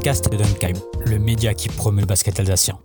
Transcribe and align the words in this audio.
Podcast 0.00 0.32
de 0.32 0.36
Dunkheim, 0.38 0.76
le 1.04 1.18
média 1.18 1.52
qui 1.52 1.68
promeut 1.68 2.00
le 2.00 2.06
basket 2.06 2.40
alsacien. 2.40 2.80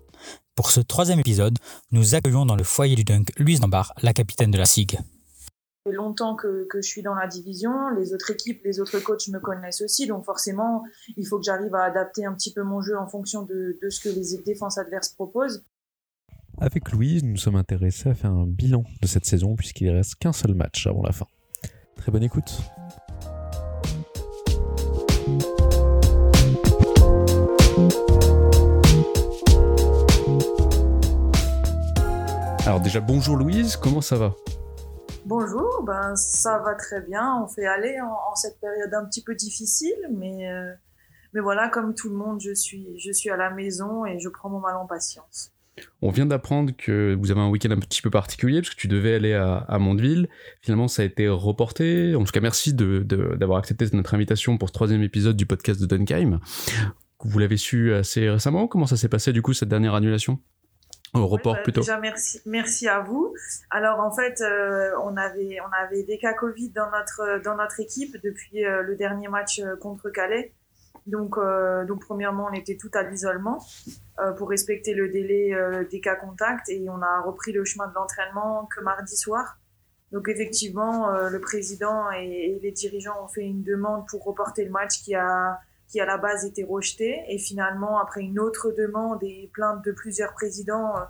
Pour 0.53 0.69
ce 0.69 0.81
troisième 0.81 1.17
épisode, 1.17 1.57
nous 1.91 2.13
accueillons 2.13 2.45
dans 2.45 2.57
le 2.57 2.65
foyer 2.65 2.97
du 2.97 3.05
Dunk 3.05 3.31
Louise 3.39 3.61
Nambar, 3.61 3.93
la 4.03 4.11
capitaine 4.11 4.51
de 4.51 4.57
la 4.57 4.65
SIG. 4.65 4.95
Ça 4.95 5.01
fait 5.85 5.93
longtemps 5.93 6.35
que, 6.35 6.67
je 6.75 6.81
suis 6.81 7.03
dans 7.03 7.15
la 7.15 7.27
division, 7.27 7.71
les 7.97 8.13
autres 8.13 8.31
équipes, 8.31 8.59
les 8.65 8.81
autres 8.81 8.99
coachs 8.99 9.29
me 9.29 9.39
connaissent 9.39 9.81
aussi, 9.81 10.07
donc 10.07 10.25
forcément, 10.25 10.83
il 11.15 11.25
faut 11.25 11.37
que 11.37 11.45
j'arrive 11.45 11.73
à 11.73 11.83
adapter 11.83 12.25
un 12.25 12.33
petit 12.33 12.51
peu 12.51 12.63
mon 12.63 12.81
jeu 12.81 12.97
en 12.97 13.07
fonction 13.07 13.43
de, 13.43 13.79
de 13.81 13.89
ce 13.89 14.01
que 14.01 14.13
les 14.13 14.43
défenses 14.43 14.77
adverses 14.77 15.13
proposent. 15.13 15.63
Avec 16.57 16.91
Louise, 16.91 17.23
nous 17.23 17.37
sommes 17.37 17.55
intéressés 17.55 18.09
à 18.09 18.13
faire 18.13 18.31
un 18.31 18.45
bilan 18.45 18.83
de 19.01 19.07
cette 19.07 19.25
saison 19.25 19.55
puisqu'il 19.55 19.87
ne 19.87 19.93
reste 19.93 20.15
qu'un 20.15 20.33
seul 20.33 20.53
match 20.53 20.85
avant 20.85 21.03
la 21.03 21.13
fin. 21.13 21.27
Très 21.95 22.11
bonne 22.11 22.23
écoute. 22.23 22.51
Alors 32.65 32.81
déjà 32.81 32.99
bonjour 32.99 33.37
Louise, 33.37 33.77
comment 33.77 34.01
ça 34.01 34.17
va? 34.17 34.33
Bonjour, 35.23 35.83
ben 35.85 36.15
ça 36.15 36.57
va 36.57 36.73
très 36.73 36.99
bien. 37.01 37.43
On 37.43 37.47
fait 37.47 37.67
aller 37.67 37.95
en, 38.01 38.33
cette 38.33 38.59
période 38.59 38.91
un 38.91 39.05
petit 39.05 39.23
peu 39.23 39.35
difficile, 39.35 39.93
mais 40.11 40.49
euh, 40.49 40.73
mais 41.33 41.41
voilà, 41.41 41.69
comme 41.69 41.93
tout 41.93 42.09
le 42.09 42.15
monde, 42.15 42.41
je 42.41 42.55
suis 42.55 42.97
je 42.97 43.11
suis 43.11 43.29
à 43.29 43.37
la 43.37 43.51
maison 43.51 44.07
et 44.07 44.17
je 44.17 44.29
prends 44.29 44.49
mon 44.49 44.59
mal 44.59 44.77
en 44.77 44.87
patience. 44.87 45.51
On 46.01 46.09
vient 46.09 46.25
d'apprendre 46.25 46.73
que 46.75 47.15
vous 47.19 47.29
avez 47.29 47.41
un 47.41 47.49
week-end 47.49 47.69
un 47.69 47.79
petit 47.79 48.01
peu 48.01 48.09
particulier 48.09 48.61
parce 48.61 48.73
que 48.73 48.79
tu 48.79 48.87
devais 48.87 49.13
aller 49.13 49.33
à, 49.35 49.77
Mondeville. 49.77 50.27
Finalement, 50.61 50.87
ça 50.87 51.03
a 51.03 51.05
été 51.05 51.27
reporté. 51.27 52.15
En 52.15 52.23
tout 52.23 52.31
cas, 52.31 52.39
merci 52.39 52.73
d'avoir 52.73 53.59
accepté 53.59 53.85
notre 53.93 54.15
invitation 54.15 54.57
pour 54.57 54.69
ce 54.69 54.73
troisième 54.73 55.03
épisode 55.03 55.35
du 55.35 55.45
podcast 55.45 55.79
de 55.79 55.85
Dunkheim. 55.85 56.39
Vous 57.23 57.39
l'avez 57.39 57.57
su 57.57 57.93
assez 57.93 58.27
récemment? 58.27 58.67
Comment 58.67 58.87
ça 58.87 58.97
s'est 58.97 59.09
passé 59.09 59.33
du 59.33 59.43
coup 59.43 59.53
cette 59.53 59.69
dernière 59.69 59.93
annulation? 59.93 60.39
Au 61.21 61.27
report 61.27 61.55
bah, 61.55 61.61
plutôt. 61.61 61.81
Déjà 61.81 61.99
merci, 61.99 62.41
merci 62.45 62.87
à 62.87 62.99
vous. 62.99 63.33
Alors 63.69 63.99
en 63.99 64.11
fait, 64.11 64.41
euh, 64.41 64.91
on 65.03 65.17
avait 65.17 65.57
on 65.61 65.83
avait 65.83 66.03
des 66.03 66.17
cas 66.17 66.33
Covid 66.33 66.69
dans 66.69 66.89
notre 66.91 67.41
dans 67.43 67.55
notre 67.55 67.79
équipe 67.79 68.17
depuis 68.23 68.65
euh, 68.65 68.81
le 68.81 68.95
dernier 68.95 69.27
match 69.27 69.59
euh, 69.59 69.75
contre 69.75 70.09
Calais. 70.09 70.53
Donc 71.07 71.37
donc 71.87 72.01
premièrement, 72.03 72.47
on 72.49 72.53
était 72.53 72.77
tout 72.77 72.89
à 72.95 73.03
l'isolement 73.03 73.63
pour 74.37 74.49
respecter 74.49 74.95
le 74.95 75.07
délai 75.07 75.55
des 75.91 76.01
cas 76.01 76.15
contacts 76.15 76.67
et 76.69 76.83
on 76.89 76.99
a 76.99 77.21
repris 77.21 77.51
le 77.51 77.63
chemin 77.63 77.87
de 77.87 77.93
l'entraînement 77.93 78.65
que 78.65 78.81
mardi 78.81 79.15
soir. 79.15 79.59
Donc 80.11 80.29
effectivement, 80.29 81.11
le 81.29 81.39
président 81.39 82.11
et, 82.11 82.55
et 82.55 82.59
les 82.59 82.71
dirigeants 82.71 83.23
ont 83.23 83.27
fait 83.27 83.43
une 83.43 83.61
demande 83.61 84.07
pour 84.07 84.23
reporter 84.23 84.65
le 84.65 84.71
match 84.71 85.03
qui 85.03 85.13
a 85.13 85.59
qui 85.87 85.99
à 85.99 86.05
la 86.05 86.17
base 86.17 86.45
était 86.45 86.63
rejeté. 86.63 87.23
Et 87.29 87.37
finalement, 87.37 87.99
après 87.99 88.21
une 88.21 88.39
autre 88.39 88.71
demande 88.77 89.23
et 89.23 89.49
plainte 89.53 89.83
de 89.85 89.91
plusieurs 89.91 90.33
présidents, 90.33 90.97
euh, 90.97 91.01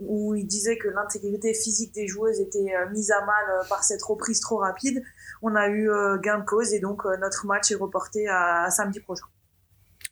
où 0.00 0.34
ils 0.34 0.46
disaient 0.46 0.76
que 0.76 0.88
l'intégrité 0.88 1.54
physique 1.54 1.94
des 1.94 2.08
joueuses 2.08 2.40
était 2.40 2.74
euh, 2.74 2.90
mise 2.90 3.10
à 3.10 3.24
mal 3.24 3.44
euh, 3.48 3.68
par 3.68 3.84
cette 3.84 4.02
reprise 4.02 4.40
trop 4.40 4.56
rapide, 4.56 5.02
on 5.42 5.54
a 5.54 5.68
eu 5.68 5.90
gain 6.22 6.38
de 6.38 6.44
cause 6.44 6.72
et 6.72 6.80
donc 6.80 7.04
notre 7.20 7.46
match 7.46 7.70
est 7.70 7.74
reporté 7.74 8.26
à, 8.28 8.70
samedi 8.70 8.98
prochain. 9.00 9.26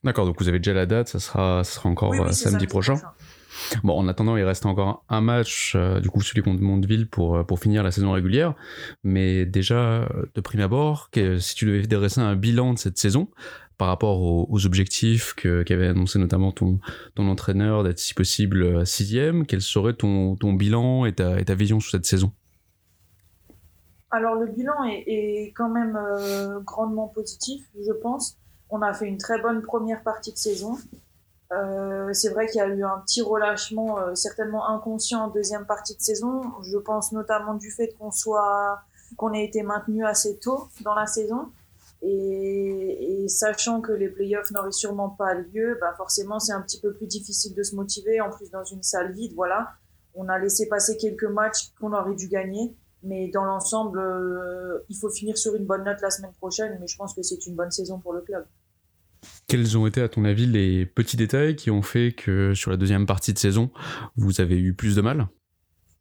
D'accord, 0.04 0.26
donc 0.26 0.38
vous 0.38 0.48
avez 0.48 0.58
déjà 0.58 0.74
la 0.74 0.84
date, 0.84 1.08
ça 1.08 1.20
sera, 1.20 1.64
ça 1.64 1.72
sera 1.72 1.88
encore 1.88 2.12
samedi, 2.34 2.66
prochain. 2.66 3.00
Bon, 3.82 3.94
en 3.96 4.08
attendant, 4.08 4.36
il 4.36 4.44
reste 4.44 4.66
encore 4.66 5.04
un 5.08 5.22
match, 5.22 5.74
du 6.02 6.10
coup 6.10 6.20
celui 6.20 6.42
contre 6.42 6.60
Mondeville 6.60 7.08
pour, 7.08 7.46
pour 7.46 7.60
finir 7.60 7.82
la 7.82 7.92
saison 7.92 8.12
régulière. 8.12 8.54
Mais 9.04 9.46
déjà, 9.46 10.06
de 10.34 10.40
prime 10.42 10.60
abord, 10.60 11.08
si 11.14 11.54
tu 11.54 11.64
devais 11.64 11.86
dresser 11.86 12.20
un 12.20 12.36
bilan 12.36 12.74
de 12.74 12.78
cette 12.78 12.98
saison, 12.98 13.28
par 13.78 13.88
rapport 13.88 14.20
aux, 14.20 14.66
objectifs 14.66 15.34
qu'avait 15.34 15.88
annoncé 15.88 16.18
notamment 16.18 16.52
ton, 16.52 16.78
ton 17.14 17.28
entraîneur 17.28 17.82
d'être 17.82 17.98
si 17.98 18.14
possible 18.14 18.62
euh, 18.62 18.84
sixième 18.84 19.46
Quel 19.46 19.60
serait 19.60 19.94
ton, 19.94 20.36
ton 20.36 20.52
bilan 20.52 21.04
et 21.04 21.14
ta, 21.14 21.40
et 21.40 21.44
ta, 21.44 21.54
vision 21.54 21.80
sur 21.80 21.90
cette 21.90 22.06
saison? 22.06 22.32
Alors 24.10 24.34
le 24.34 24.46
bilan 24.46 24.84
est, 24.84 25.52
quand 25.56 25.68
même 25.68 25.96
euh, 25.96 26.60
grandement 26.60 27.08
positif, 27.08 27.64
je 27.80 27.92
pense. 27.92 28.36
On 28.70 28.82
a 28.82 28.92
fait 28.92 29.06
une 29.06 29.18
très 29.18 29.40
bonne 29.40 29.62
première 29.62 30.02
partie 30.02 30.32
de 30.32 30.38
saison. 30.38 30.78
Euh, 31.52 32.12
c'est 32.12 32.30
vrai 32.30 32.46
qu'il 32.46 32.58
y 32.58 32.62
a 32.62 32.68
eu 32.68 32.84
un 32.84 32.98
petit 33.04 33.20
relâchement, 33.20 33.98
certainement 34.14 34.68
inconscient 34.68 35.24
en 35.24 35.28
deuxième 35.28 35.66
partie 35.66 35.96
de 35.96 36.00
saison. 36.00 36.42
Je 36.62 36.78
pense 36.78 37.12
notamment 37.12 37.54
du 37.54 37.70
fait 37.70 37.94
qu'on 37.98 38.10
soit, 38.10 38.80
qu'on 39.16 39.32
ait 39.32 39.44
été 39.44 39.62
maintenu 39.62 40.04
assez 40.06 40.38
tôt 40.38 40.68
dans 40.82 40.94
la 40.94 41.06
saison. 41.06 41.50
Et, 42.02 43.26
sachant 43.28 43.80
que 43.80 43.92
les 43.92 44.08
playoffs 44.08 44.50
n'auraient 44.50 44.72
sûrement 44.72 45.08
pas 45.08 45.34
lieu, 45.34 45.78
bah 45.80 45.94
forcément 45.96 46.40
c'est 46.40 46.52
un 46.52 46.60
petit 46.60 46.80
peu 46.80 46.92
plus 46.92 47.06
difficile 47.06 47.54
de 47.54 47.62
se 47.62 47.76
motiver. 47.76 48.20
En 48.20 48.30
plus 48.30 48.50
dans 48.50 48.64
une 48.64 48.82
salle 48.82 49.12
vide, 49.12 49.32
voilà, 49.34 49.70
on 50.14 50.28
a 50.28 50.38
laissé 50.38 50.68
passer 50.68 50.96
quelques 50.96 51.24
matchs 51.24 51.72
qu'on 51.80 51.92
aurait 51.92 52.16
dû 52.16 52.28
gagner, 52.28 52.74
mais 53.04 53.28
dans 53.28 53.44
l'ensemble, 53.44 54.00
euh, 54.00 54.84
il 54.88 54.96
faut 54.96 55.10
finir 55.10 55.38
sur 55.38 55.54
une 55.54 55.64
bonne 55.64 55.84
note 55.84 56.00
la 56.02 56.10
semaine 56.10 56.32
prochaine. 56.32 56.76
Mais 56.80 56.86
je 56.86 56.96
pense 56.96 57.14
que 57.14 57.22
c'est 57.22 57.46
une 57.46 57.54
bonne 57.54 57.70
saison 57.70 58.00
pour 58.00 58.12
le 58.12 58.20
club. 58.20 58.44
Quels 59.46 59.78
ont 59.78 59.86
été 59.86 60.02
à 60.02 60.08
ton 60.08 60.24
avis 60.24 60.46
les 60.46 60.84
petits 60.84 61.16
détails 61.16 61.54
qui 61.54 61.70
ont 61.70 61.82
fait 61.82 62.12
que 62.12 62.54
sur 62.54 62.70
la 62.70 62.76
deuxième 62.76 63.06
partie 63.06 63.32
de 63.32 63.38
saison, 63.38 63.70
vous 64.16 64.40
avez 64.40 64.58
eu 64.58 64.74
plus 64.74 64.96
de 64.96 65.00
mal? 65.00 65.28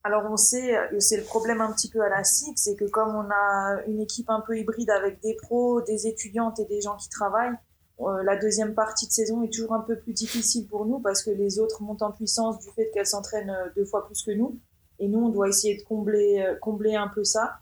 Alors 0.03 0.23
on 0.31 0.38
sait, 0.38 0.75
c'est 1.00 1.17
le 1.17 1.23
problème 1.23 1.62
un 1.62 1.72
petit 1.72 1.89
peu 1.89 2.01
à 2.01 2.09
la 2.09 2.23
SIG, 2.23 2.53
c'est 2.56 2.75
que 2.75 2.85
comme 2.85 3.16
on 3.16 3.29
a 3.29 3.84
une 3.88 4.00
équipe 4.00 4.29
un 4.29 4.41
peu 4.41 4.57
hybride 4.57 4.89
avec 4.89 5.22
des 5.22 5.35
pros, 5.35 5.81
des 5.81 6.07
étudiantes 6.07 6.59
et 6.59 6.66
des 6.66 6.81
gens 6.81 6.97
qui 6.97 7.07
travaillent, 7.09 7.56
euh, 8.03 8.23
la 8.23 8.35
deuxième 8.35 8.73
partie 8.73 9.07
de 9.07 9.11
saison 9.11 9.44
est 9.44 9.53
toujours 9.53 9.73
un 9.73 9.81
peu 9.81 9.95
plus 9.95 10.13
difficile 10.13 10.67
pour 10.67 10.85
nous 10.85 11.00
parce 11.00 11.22
que 11.23 11.29
les 11.29 11.59
autres 11.59 11.84
montent 11.84 12.01
en 12.01 12.11
puissance 12.11 12.59
du 12.59 12.69
fait 12.72 12.90
qu'elles 12.91 13.06
s'entraînent 13.06 13.50
euh, 13.50 13.69
deux 13.75 13.85
fois 13.85 14.06
plus 14.06 14.23
que 14.23 14.31
nous. 14.31 14.57
Et 15.00 15.07
nous, 15.07 15.19
on 15.19 15.29
doit 15.29 15.50
essayer 15.50 15.78
de 15.78 15.84
combler, 15.84 16.41
euh, 16.41 16.56
combler 16.59 16.95
un 16.95 17.07
peu 17.07 17.23
ça. 17.23 17.59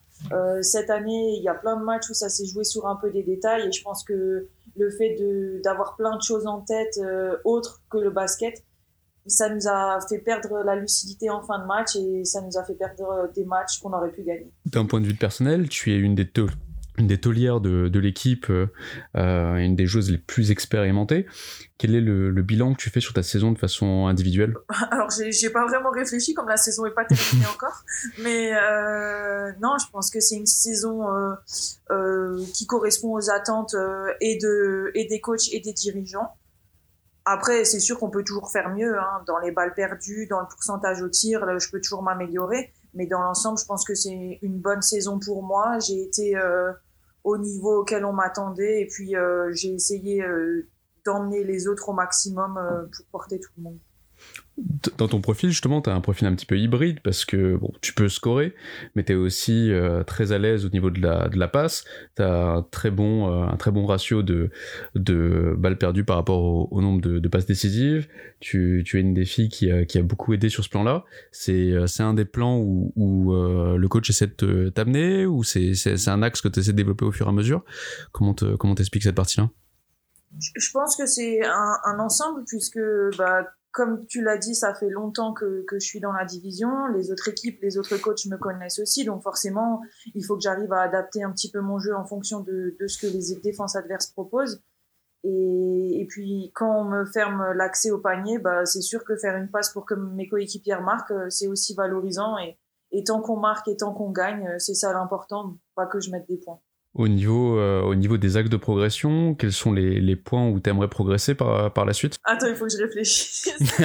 cette 0.61 0.89
année, 0.89 1.35
il 1.37 1.43
y 1.43 1.47
a 1.47 1.53
plein 1.53 1.77
de 1.77 1.83
matchs 1.83 2.09
où 2.09 2.13
ça 2.13 2.29
s'est 2.29 2.45
joué 2.45 2.63
sur 2.63 2.87
un 2.87 2.97
peu 2.97 3.09
des 3.09 3.23
détails 3.23 3.67
et 3.67 3.71
je 3.71 3.81
pense 3.81 4.03
que 4.03 4.47
le 4.77 4.91
fait 4.91 5.15
d'avoir 5.63 5.95
plein 5.95 6.15
de 6.15 6.21
choses 6.21 6.45
en 6.45 6.59
tête 6.59 6.99
autres 7.45 7.81
que 7.89 7.97
le 7.97 8.09
basket, 8.09 8.61
ça 9.29 9.49
nous 9.49 9.67
a 9.67 9.99
fait 10.07 10.19
perdre 10.19 10.63
la 10.63 10.75
lucidité 10.75 11.29
en 11.29 11.41
fin 11.41 11.59
de 11.59 11.65
match 11.65 11.95
et 11.95 12.25
ça 12.25 12.41
nous 12.41 12.57
a 12.57 12.63
fait 12.63 12.75
perdre 12.75 13.29
des 13.35 13.45
matchs 13.45 13.79
qu'on 13.79 13.93
aurait 13.93 14.11
pu 14.11 14.23
gagner. 14.23 14.51
D'un 14.65 14.85
point 14.85 15.01
de 15.01 15.07
vue 15.07 15.15
personnel, 15.15 15.69
tu 15.69 15.93
es 15.93 15.97
une 15.97 16.15
des, 16.15 16.25
une 16.99 17.07
des 17.07 17.19
taulières 17.19 17.61
de, 17.61 17.87
de 17.87 17.99
l'équipe, 17.99 18.49
euh, 18.49 18.67
euh, 19.15 19.55
une 19.55 19.75
des 19.75 19.85
joueuses 19.85 20.11
les 20.11 20.17
plus 20.17 20.51
expérimentées. 20.51 21.25
Quel 21.77 21.95
est 21.95 22.01
le, 22.01 22.29
bilan 22.41 22.73
que 22.73 22.81
tu 22.81 22.89
fais 22.89 22.99
sur 22.99 23.13
ta 23.13 23.23
saison 23.23 23.51
de 23.51 23.57
façon 23.57 24.07
individuelle? 24.07 24.55
Alors, 24.91 25.09
j'ai 25.09 25.49
pas 25.49 25.65
vraiment 25.65 25.91
réfléchi, 25.91 26.33
comme 26.33 26.49
la 26.49 26.57
saison 26.57 26.83
n'est 26.83 26.91
pas 26.91 27.05
terminée 27.05 27.45
encore. 27.53 27.83
Mais 28.21 28.51
euh, 28.53 29.51
non, 29.61 29.77
je 29.79 29.89
pense 29.91 30.11
que 30.11 30.19
c'est 30.19 30.35
une 30.35 30.45
saison 30.45 31.05
qui 32.53 32.67
correspond 32.67 33.13
aux 33.13 33.29
attentes 33.29 33.75
et, 34.19 34.37
de, 34.37 34.91
et 34.93 35.05
des 35.05 35.21
coachs 35.21 35.51
et 35.51 35.61
des 35.61 35.73
dirigeants. 35.73 36.35
Après, 37.31 37.63
c'est 37.63 37.79
sûr 37.79 37.99
qu'on 37.99 38.09
peut 38.09 38.23
toujours 38.23 38.49
faire 38.49 38.69
mieux. 38.69 38.97
Hein. 38.97 39.23
Dans 39.27 39.37
les 39.37 39.51
balles 39.51 39.75
perdues, 39.75 40.25
dans 40.25 40.39
le 40.39 40.47
pourcentage 40.47 41.03
au 41.03 41.09
tir, 41.09 41.59
je 41.59 41.69
peux 41.69 41.79
toujours 41.79 42.01
m'améliorer. 42.01 42.73
Mais 42.95 43.05
dans 43.05 43.21
l'ensemble, 43.21 43.59
je 43.59 43.65
pense 43.65 43.85
que 43.85 43.93
c'est 43.93 44.39
une 44.41 44.59
bonne 44.59 44.81
saison 44.81 45.19
pour 45.19 45.43
moi. 45.43 45.77
J'ai 45.77 46.01
été 46.01 46.35
euh, 46.35 46.71
au 47.23 47.37
niveau 47.37 47.81
auquel 47.81 48.03
on 48.03 48.13
m'attendait 48.13 48.81
et 48.81 48.87
puis 48.87 49.15
euh, 49.15 49.51
j'ai 49.53 49.75
essayé 49.75 50.23
euh, 50.23 50.67
d'emmener 51.05 51.43
les 51.43 51.67
autres 51.67 51.89
au 51.89 51.93
maximum 51.93 52.59
pour 52.97 53.05
porter 53.11 53.39
tout 53.39 53.51
le 53.57 53.63
monde 53.63 53.79
dans 54.97 55.07
ton 55.07 55.21
profil, 55.21 55.49
justement, 55.49 55.81
tu 55.81 55.89
as 55.89 55.95
un 55.95 56.01
profil 56.01 56.27
un 56.27 56.35
petit 56.35 56.45
peu 56.45 56.57
hybride 56.57 56.99
parce 57.01 57.25
que 57.25 57.55
bon, 57.55 57.71
tu 57.81 57.93
peux 57.93 58.09
scorer, 58.09 58.53
mais 58.95 59.03
tu 59.03 59.13
es 59.13 59.15
aussi 59.15 59.71
euh, 59.71 60.03
très 60.03 60.31
à 60.31 60.37
l'aise 60.37 60.65
au 60.65 60.69
niveau 60.69 60.89
de 60.89 61.01
la, 61.01 61.29
de 61.29 61.37
la 61.37 61.47
passe. 61.47 61.85
Tu 62.15 62.23
as 62.23 62.33
un 62.33 62.61
très, 62.63 62.91
bon, 62.91 63.31
euh, 63.31 63.47
un 63.47 63.55
très 63.57 63.71
bon 63.71 63.85
ratio 63.85 64.21
de, 64.21 64.49
de 64.95 65.55
balles 65.57 65.77
perdues 65.77 66.03
par 66.03 66.17
rapport 66.17 66.71
au, 66.71 66.81
nombre 66.81 67.01
de, 67.01 67.27
passes 67.27 67.45
décisives. 67.45 68.07
Tu, 68.39 68.83
tu 68.85 68.97
es 68.97 69.01
une 69.01 69.13
des 69.13 69.25
filles 69.25 69.49
qui 69.49 69.71
a, 69.71 69.85
qui 69.85 69.97
a 69.97 70.03
beaucoup 70.03 70.33
aidé 70.33 70.49
sur 70.49 70.63
ce 70.63 70.69
plan-là. 70.69 71.05
C'est 71.31 71.71
euh, 71.71 71.85
un 71.99 72.13
des 72.13 72.25
plans 72.25 72.57
où, 72.57 72.91
où 72.95 73.33
le 73.33 73.87
coach 73.87 74.09
essaie 74.09 74.31
de 74.37 74.69
t'amener 74.69 75.25
ou 75.25 75.43
c'est 75.43 75.73
un 76.07 76.21
axe 76.21 76.41
que 76.41 76.47
tu 76.47 76.59
essaies 76.59 76.71
de 76.71 76.77
développer 76.77 77.05
au 77.05 77.11
fur 77.11 77.27
et 77.27 77.29
à 77.29 77.33
mesure? 77.33 77.63
Comment 78.11 78.33
t'expliques 78.33 79.03
cette 79.03 79.15
partie-là? 79.15 79.49
Je 80.37 80.71
pense 80.71 80.95
que 80.95 81.05
c'est 81.05 81.43
un, 81.43 81.77
un, 81.85 81.99
ensemble 81.99 82.43
puisque 82.45 82.79
bah, 83.17 83.45
comme 83.71 84.05
tu 84.07 84.21
l'as 84.21 84.37
dit, 84.37 84.55
ça 84.55 84.73
fait 84.73 84.89
longtemps 84.89 85.33
que, 85.33 85.63
que, 85.67 85.79
je 85.79 85.85
suis 85.85 85.99
dans 85.99 86.11
la 86.11 86.25
division. 86.25 86.87
Les 86.95 87.11
autres 87.11 87.27
équipes, 87.29 87.61
les 87.61 87.77
autres 87.77 87.97
coachs 87.97 88.25
me 88.25 88.37
connaissent 88.37 88.79
aussi. 88.79 89.05
Donc 89.05 89.21
forcément, 89.21 89.81
il 90.15 90.25
faut 90.25 90.35
que 90.35 90.41
j'arrive 90.41 90.71
à 90.73 90.81
adapter 90.81 91.23
un 91.23 91.31
petit 91.31 91.51
peu 91.51 91.59
mon 91.59 91.77
jeu 91.77 91.95
en 91.95 92.05
fonction 92.05 92.39
de, 92.39 92.75
de 92.79 92.87
ce 92.87 92.97
que 92.97 93.07
les 93.07 93.39
défenses 93.41 93.75
adverses 93.75 94.07
proposent. 94.07 94.61
Et, 95.23 96.01
et 96.01 96.05
puis 96.07 96.51
quand 96.55 96.81
on 96.81 96.85
me 96.85 97.05
ferme 97.05 97.51
l'accès 97.53 97.91
au 97.91 97.99
panier, 97.99 98.39
bah, 98.39 98.65
c'est 98.65 98.81
sûr 98.81 99.03
que 99.03 99.17
faire 99.17 99.35
une 99.35 99.49
passe 99.49 99.69
pour 99.71 99.85
que 99.85 99.93
mes 99.93 100.27
coéquipières 100.27 100.81
marquent, 100.81 101.11
euh, 101.11 101.29
c'est 101.29 101.47
aussi 101.47 101.75
valorisant. 101.75 102.37
Et, 102.37 102.57
et 102.91 103.03
tant 103.03 103.21
qu'on 103.21 103.37
marque 103.37 103.67
et 103.67 103.77
tant 103.77 103.93
qu'on 103.93 104.11
gagne, 104.11 104.47
euh, 104.47 104.59
c'est 104.59 104.73
ça 104.73 104.93
l'important, 104.93 105.57
pas 105.75 105.85
que 105.85 105.99
je 105.99 106.09
mette 106.09 106.27
des 106.27 106.37
points. 106.37 106.59
Au 106.95 107.07
niveau, 107.07 107.59
euh, 107.59 107.83
au 107.83 107.93
niveau 107.93 108.17
des 108.17 108.35
actes 108.35 108.51
de 108.51 108.57
progression, 108.57 109.35
quels 109.35 109.53
sont 109.53 109.71
les, 109.71 110.01
les 110.01 110.15
points 110.15 110.49
où 110.49 110.59
tu 110.59 110.71
aimerais 110.71 110.87
progresser 110.87 111.35
par, 111.35 111.71
par 111.71 111.85
la 111.85 111.93
suite? 111.93 112.17
Attends, 112.23 112.47
il 112.47 112.55
faut 112.55 112.65
que 112.65 112.71
je 112.71 112.81
réfléchisse. 112.81 113.47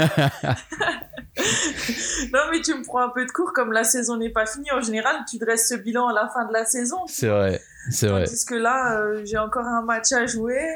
non, 2.33 2.41
mais 2.51 2.63
tu 2.63 2.75
me 2.75 2.83
prends 2.83 3.03
un 3.03 3.11
peu 3.11 3.27
de 3.27 3.31
cours, 3.31 3.53
comme 3.53 3.73
la 3.73 3.85
saison 3.85 4.17
n'est 4.17 4.31
pas 4.31 4.47
finie. 4.47 4.73
En 4.73 4.81
général, 4.81 5.17
tu 5.29 5.37
dresses 5.37 5.69
ce 5.69 5.75
bilan 5.75 6.09
à 6.09 6.15
la 6.15 6.31
fin 6.31 6.47
de 6.47 6.53
la 6.55 6.65
saison. 6.65 6.97
C'est 7.07 7.29
vrai, 7.29 7.61
c'est 7.91 8.07
vrai. 8.07 8.25
Tandis 8.25 8.47
que 8.47 8.55
là, 8.55 8.99
euh, 8.99 9.21
j'ai 9.27 9.37
encore 9.37 9.67
un 9.67 9.83
match 9.83 10.11
à 10.13 10.25
jouer. 10.25 10.67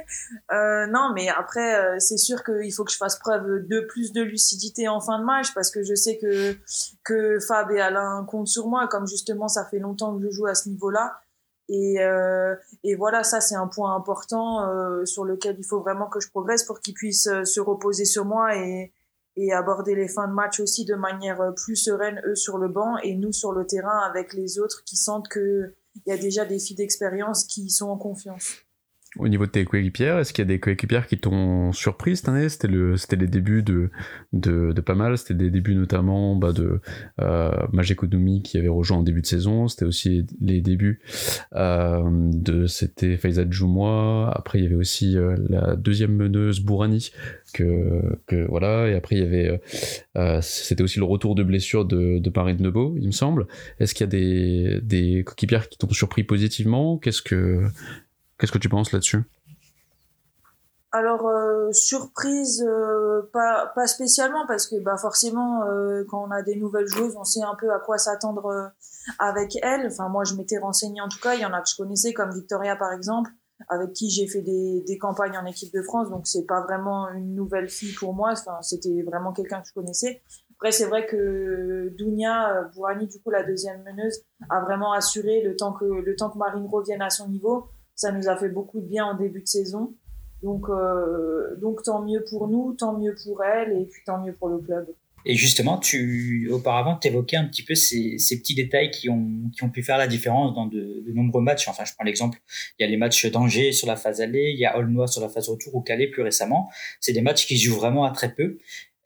Euh, 0.53 0.87
non, 0.87 1.13
mais 1.15 1.31
après, 1.31 1.99
c'est 1.99 2.19
sûr 2.19 2.45
qu'il 2.45 2.71
faut 2.75 2.85
que 2.85 2.93
je 2.93 2.99
fasse 2.99 3.19
preuve 3.19 3.67
de 3.67 3.81
plus 3.81 4.13
de 4.13 4.23
lucidité 4.23 4.87
en 4.87 5.01
fin 5.01 5.19
de 5.19 5.25
match, 5.25 5.55
parce 5.55 5.71
que 5.71 5.83
je 5.83 5.95
sais 5.95 6.19
que, 6.19 6.55
que 7.05 7.41
Fab 7.41 7.71
et 7.71 7.81
Alain 7.81 8.27
comptent 8.29 8.49
sur 8.49 8.67
moi, 8.67 8.87
comme 8.87 9.07
justement, 9.07 9.49
ça 9.49 9.65
fait 9.65 9.79
longtemps 9.79 10.15
que 10.15 10.23
je 10.23 10.31
joue 10.31 10.47
à 10.47 10.55
ce 10.55 10.69
niveau-là. 10.69 11.23
Et, 11.69 12.01
euh, 12.01 12.55
et 12.83 12.95
voilà, 12.95 13.23
ça 13.23 13.41
c'est 13.41 13.55
un 13.55 13.67
point 13.67 13.95
important 13.95 14.67
euh, 14.69 15.05
sur 15.05 15.25
lequel 15.25 15.57
il 15.59 15.65
faut 15.65 15.81
vraiment 15.81 16.09
que 16.09 16.21
je 16.21 16.31
progresse 16.31 16.65
pour 16.65 16.81
qu'ils 16.81 16.95
puissent 16.95 17.27
euh, 17.27 17.45
se 17.45 17.61
reposer 17.61 18.07
sur 18.07 18.25
moi 18.25 18.57
et, 18.57 18.93
et 19.37 19.53
aborder 19.53 19.95
les 19.95 20.09
fins 20.09 20.29
de 20.29 20.33
match 20.33 20.61
aussi 20.61 20.87
de 20.87 20.95
manière 20.95 21.53
plus 21.57 21.77
sereine, 21.77 22.23
eux 22.27 22.35
sur 22.35 22.57
le 22.57 22.69
banc 22.69 22.97
et 23.03 23.15
nous 23.15 23.33
sur 23.33 23.53
le 23.53 23.67
terrain 23.67 23.99
avec 24.09 24.33
les 24.33 24.59
autres 24.59 24.83
qui 24.85 24.97
sentent 24.97 25.29
qu'il 25.29 25.75
y 26.07 26.13
a 26.13 26.17
déjà 26.17 26.47
des 26.47 26.59
filles 26.59 26.77
d'expérience 26.77 27.45
qui 27.45 27.69
sont 27.69 27.89
en 27.89 27.99
confiance. 27.99 28.68
Au 29.17 29.27
niveau 29.27 29.47
de 29.47 29.51
tes 29.51 29.65
coéquipières, 29.65 30.19
est-ce 30.19 30.35
qu'il 30.35 30.43
y 30.43 30.47
a 30.47 30.49
des 30.49 30.61
coéquipières 30.61 31.07
qui 31.07 31.17
t'ont 31.17 31.73
surpris 31.73 32.17
cette 32.17 32.29
année? 32.29 32.51
C'était 32.51 32.69
le, 32.69 32.95
les 33.13 33.27
débuts 33.27 33.63
de, 33.63 33.91
de, 34.35 34.73
de 34.73 34.81
pas 34.83 34.95
mal. 34.95 35.17
C'était 35.17 35.33
des 35.33 35.51
débuts 35.51 35.75
notamment 35.75 36.37
bah, 36.37 36.53
de 36.53 36.81
euh, 37.21 37.51
qui 38.45 38.59
avait 38.59 38.69
rejoint 38.69 38.99
en 38.99 39.03
début 39.03 39.23
de 39.23 39.27
saison. 39.27 39.67
C'était 39.67 39.87
aussi 39.87 40.27
les 40.43 40.61
débuts 40.61 41.01
euh, 41.55 42.03
de 42.07 42.67
c'était 42.67 43.17
Faiza 43.17 43.45
Joumois. 43.49 44.31
Après 44.37 44.59
il 44.59 44.65
y 44.65 44.67
avait 44.67 44.77
aussi 44.77 45.17
euh, 45.17 45.37
la 45.49 45.75
deuxième 45.75 46.15
meneuse 46.15 46.61
Bourani 46.61 47.11
que, 47.55 48.03
que 48.27 48.47
voilà. 48.47 48.89
Et 48.89 48.95
après 48.95 49.17
il 49.17 49.23
y 49.23 49.27
avait 49.27 49.61
euh, 50.19 50.39
c'était 50.43 50.83
aussi 50.83 50.99
le 50.99 51.07
retour 51.07 51.35
de 51.35 51.43
blessure 51.43 51.87
de, 51.87 52.19
de 52.19 52.33
Marine 52.37 52.61
Nebo, 52.61 52.95
il 53.01 53.07
me 53.07 53.13
semble. 53.13 53.47
Est-ce 53.81 53.95
qu'il 53.95 54.05
y 54.05 54.09
a 54.09 54.11
des, 54.11 54.81
des 54.83 55.25
coéquipières 55.25 55.71
qui 55.71 55.79
t'ont 55.79 55.89
surpris 55.89 56.25
positivement? 56.25 56.99
Qu'est-ce 56.99 57.23
que 57.23 57.65
Qu'est-ce 58.39 58.53
que 58.53 58.59
tu 58.59 58.69
penses 58.69 58.93
là-dessus? 58.93 59.25
Alors 60.91 61.27
euh, 61.29 61.71
surprise 61.73 62.65
euh, 62.67 63.29
pas 63.33 63.87
spécialement 63.87 64.47
parce 64.47 64.67
que 64.67 64.81
bah 64.81 64.97
forcément 64.97 65.65
euh, 65.65 66.03
quand 66.09 66.27
on 66.27 66.31
a 66.31 66.41
des 66.41 66.57
nouvelles 66.57 66.87
joueuses 66.87 67.15
on 67.15 67.25
sait 67.25 67.43
un 67.43 67.55
peu 67.57 67.71
à 67.71 67.79
quoi 67.79 67.99
s'attendre 67.99 68.73
avec 69.19 69.57
elles. 69.63 69.89
Enfin 69.89 70.09
moi 70.09 70.25
je 70.25 70.35
m'étais 70.35 70.57
renseignée 70.57 71.03
en 71.03 71.09
tout 71.09 71.21
cas 71.21 71.35
il 71.35 71.43
y 71.43 71.45
en 71.45 71.53
a 71.53 71.61
que 71.61 71.69
je 71.69 71.77
connaissais 71.77 72.15
comme 72.15 72.31
Victoria 72.33 72.75
par 72.75 72.93
exemple 72.93 73.31
avec 73.69 73.93
qui 73.93 74.09
j'ai 74.09 74.27
fait 74.27 74.41
des, 74.41 74.99
campagnes 74.99 75.37
en 75.37 75.45
équipe 75.45 75.75
de 75.75 75.83
France 75.83 76.09
donc 76.09 76.27
c'est 76.27 76.47
pas 76.47 76.63
vraiment 76.63 77.11
une 77.11 77.35
nouvelle 77.35 77.69
fille 77.69 77.93
pour 77.93 78.15
moi. 78.15 78.33
C'était 78.63 79.03
vraiment 79.03 79.35
quelqu'un 79.35 79.61
que 79.61 79.69
je 79.69 79.75
connaissais. 79.75 80.23
Après 80.57 80.73
c'est 80.73 80.87
vrai 80.87 81.05
que 81.07 81.93
Dounia 81.99 82.71
Bourani 82.75 83.07
du 83.09 83.21
coup 83.21 83.29
la 83.29 83.45
deuxième 83.45 83.83
meneuse 83.83 84.23
a 84.49 84.61
vraiment 84.63 84.95
assuré 84.95 85.43
le 85.43 85.55
temps 85.55 85.75
que 85.75 85.85
le 85.85 86.17
temps 86.17 86.31
que 86.31 86.39
Marine 86.39 86.67
revienne 86.67 87.03
à 87.03 87.11
son 87.11 87.29
niveau 87.29 87.69
ça 87.99 88.13
nous 88.13 88.29
a 88.29 88.37
fait 88.37 88.49
beaucoup 88.49 88.81
de 88.81 88.87
bien 88.87 89.05
en 89.05 89.15
début 89.15 89.43
de 89.43 89.47
saison. 89.47 89.93
Donc, 90.43 90.69
euh, 90.69 91.57
donc 91.61 91.83
tant 91.83 92.01
mieux 92.01 92.25
pour 92.31 92.47
nous, 92.47 92.73
tant 92.79 92.97
mieux 92.97 93.15
pour 93.25 93.43
elle 93.43 93.73
et 93.73 93.85
puis 93.87 94.03
tant 94.07 94.25
mieux 94.25 94.33
pour 94.33 94.49
le 94.49 94.59
club. 94.59 94.87
Et 95.27 95.35
justement, 95.35 95.79
tu 95.79 96.49
auparavant 96.53 96.95
t'évoquais 96.95 97.37
un 97.37 97.47
petit 97.47 97.65
peu 97.65 97.75
ces, 97.75 98.19
ces, 98.19 98.39
petits 98.39 98.55
détails 98.55 98.93
qui 98.93 99.11
ont 99.11 99.51
qui 99.53 99.65
ont 99.65 99.69
pu 99.69 99.83
faire 99.83 99.99
la 99.99 100.07
différence 100.07 100.55
dans 100.55 100.67
de, 100.67 101.03
de 101.05 101.13
nombreux 101.13 101.43
matchs. 101.43 101.67
Enfin, 101.67 101.85
je 101.85 101.93
prends 101.93 102.05
l'exemple, 102.05 102.39
il 102.79 102.85
y 102.85 102.87
a 102.87 102.89
les 102.89 102.97
matchs 102.97 103.27
d'Angers 103.27 103.73
sur 103.73 103.89
la 103.89 103.97
phase 103.97 104.21
aller, 104.21 104.53
il 104.53 104.61
y 104.61 104.65
a 104.65 104.79
Aulnois 104.79 105.09
sur 105.09 105.21
la 105.21 105.29
phase 105.29 105.49
retour 105.49 105.75
ou 105.75 105.81
Calais 105.81 106.07
plus 106.07 106.23
récemment. 106.23 106.71
C'est 107.01 107.13
des 107.13 107.21
matchs 107.21 107.49
qui 107.49 107.59
jouent 107.59 107.75
vraiment 107.75 108.05
à 108.05 108.13
très 108.13 108.33
peu. 108.33 108.59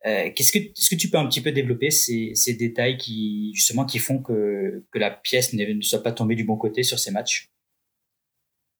Euh, 0.04 0.28
qu'est-ce 0.36 0.52
que 0.52 0.58
est-ce 0.58 0.90
que 0.90 0.96
tu 0.96 1.08
peux 1.08 1.16
un 1.16 1.26
petit 1.26 1.40
peu 1.40 1.50
développer 1.50 1.90
ces, 1.90 2.32
ces 2.34 2.52
détails 2.52 2.98
qui 2.98 3.52
justement 3.54 3.86
qui 3.86 3.98
font 3.98 4.18
que 4.18 4.84
que 4.90 4.98
la 4.98 5.10
pièce 5.10 5.54
ne 5.54 5.80
soit 5.80 6.02
pas 6.02 6.12
tombée 6.12 6.34
du 6.34 6.44
bon 6.44 6.58
côté 6.58 6.82
sur 6.82 6.98
ces 6.98 7.10
matchs? 7.10 7.51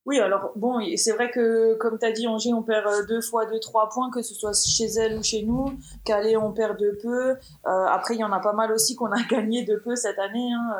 Oui, 0.04 0.18
alors 0.18 0.52
bon, 0.56 0.80
c'est 0.96 1.12
vrai 1.12 1.30
que 1.30 1.74
comme 1.74 1.98
tu 1.98 2.04
as 2.04 2.12
dit, 2.12 2.26
Angers, 2.26 2.52
on 2.52 2.62
perd 2.62 2.86
euh, 2.86 3.06
deux 3.06 3.20
fois 3.20 3.46
deux, 3.46 3.60
trois 3.60 3.88
points, 3.88 4.10
que 4.10 4.20
ce 4.20 4.34
soit 4.34 4.52
chez 4.52 4.86
elle 4.86 5.16
ou 5.16 5.22
chez 5.22 5.42
nous. 5.42 5.66
Calais, 6.04 6.36
on 6.36 6.52
perd 6.52 6.78
de 6.78 6.98
peu. 7.00 7.30
Euh, 7.30 7.36
après, 7.64 8.14
il 8.14 8.20
y 8.20 8.24
en 8.24 8.32
a 8.32 8.40
pas 8.40 8.52
mal 8.52 8.72
aussi 8.72 8.96
qu'on 8.96 9.12
a 9.12 9.22
gagné 9.30 9.64
de 9.64 9.76
peu 9.76 9.94
cette 9.94 10.18
année. 10.18 10.50
Hein. 10.52 10.74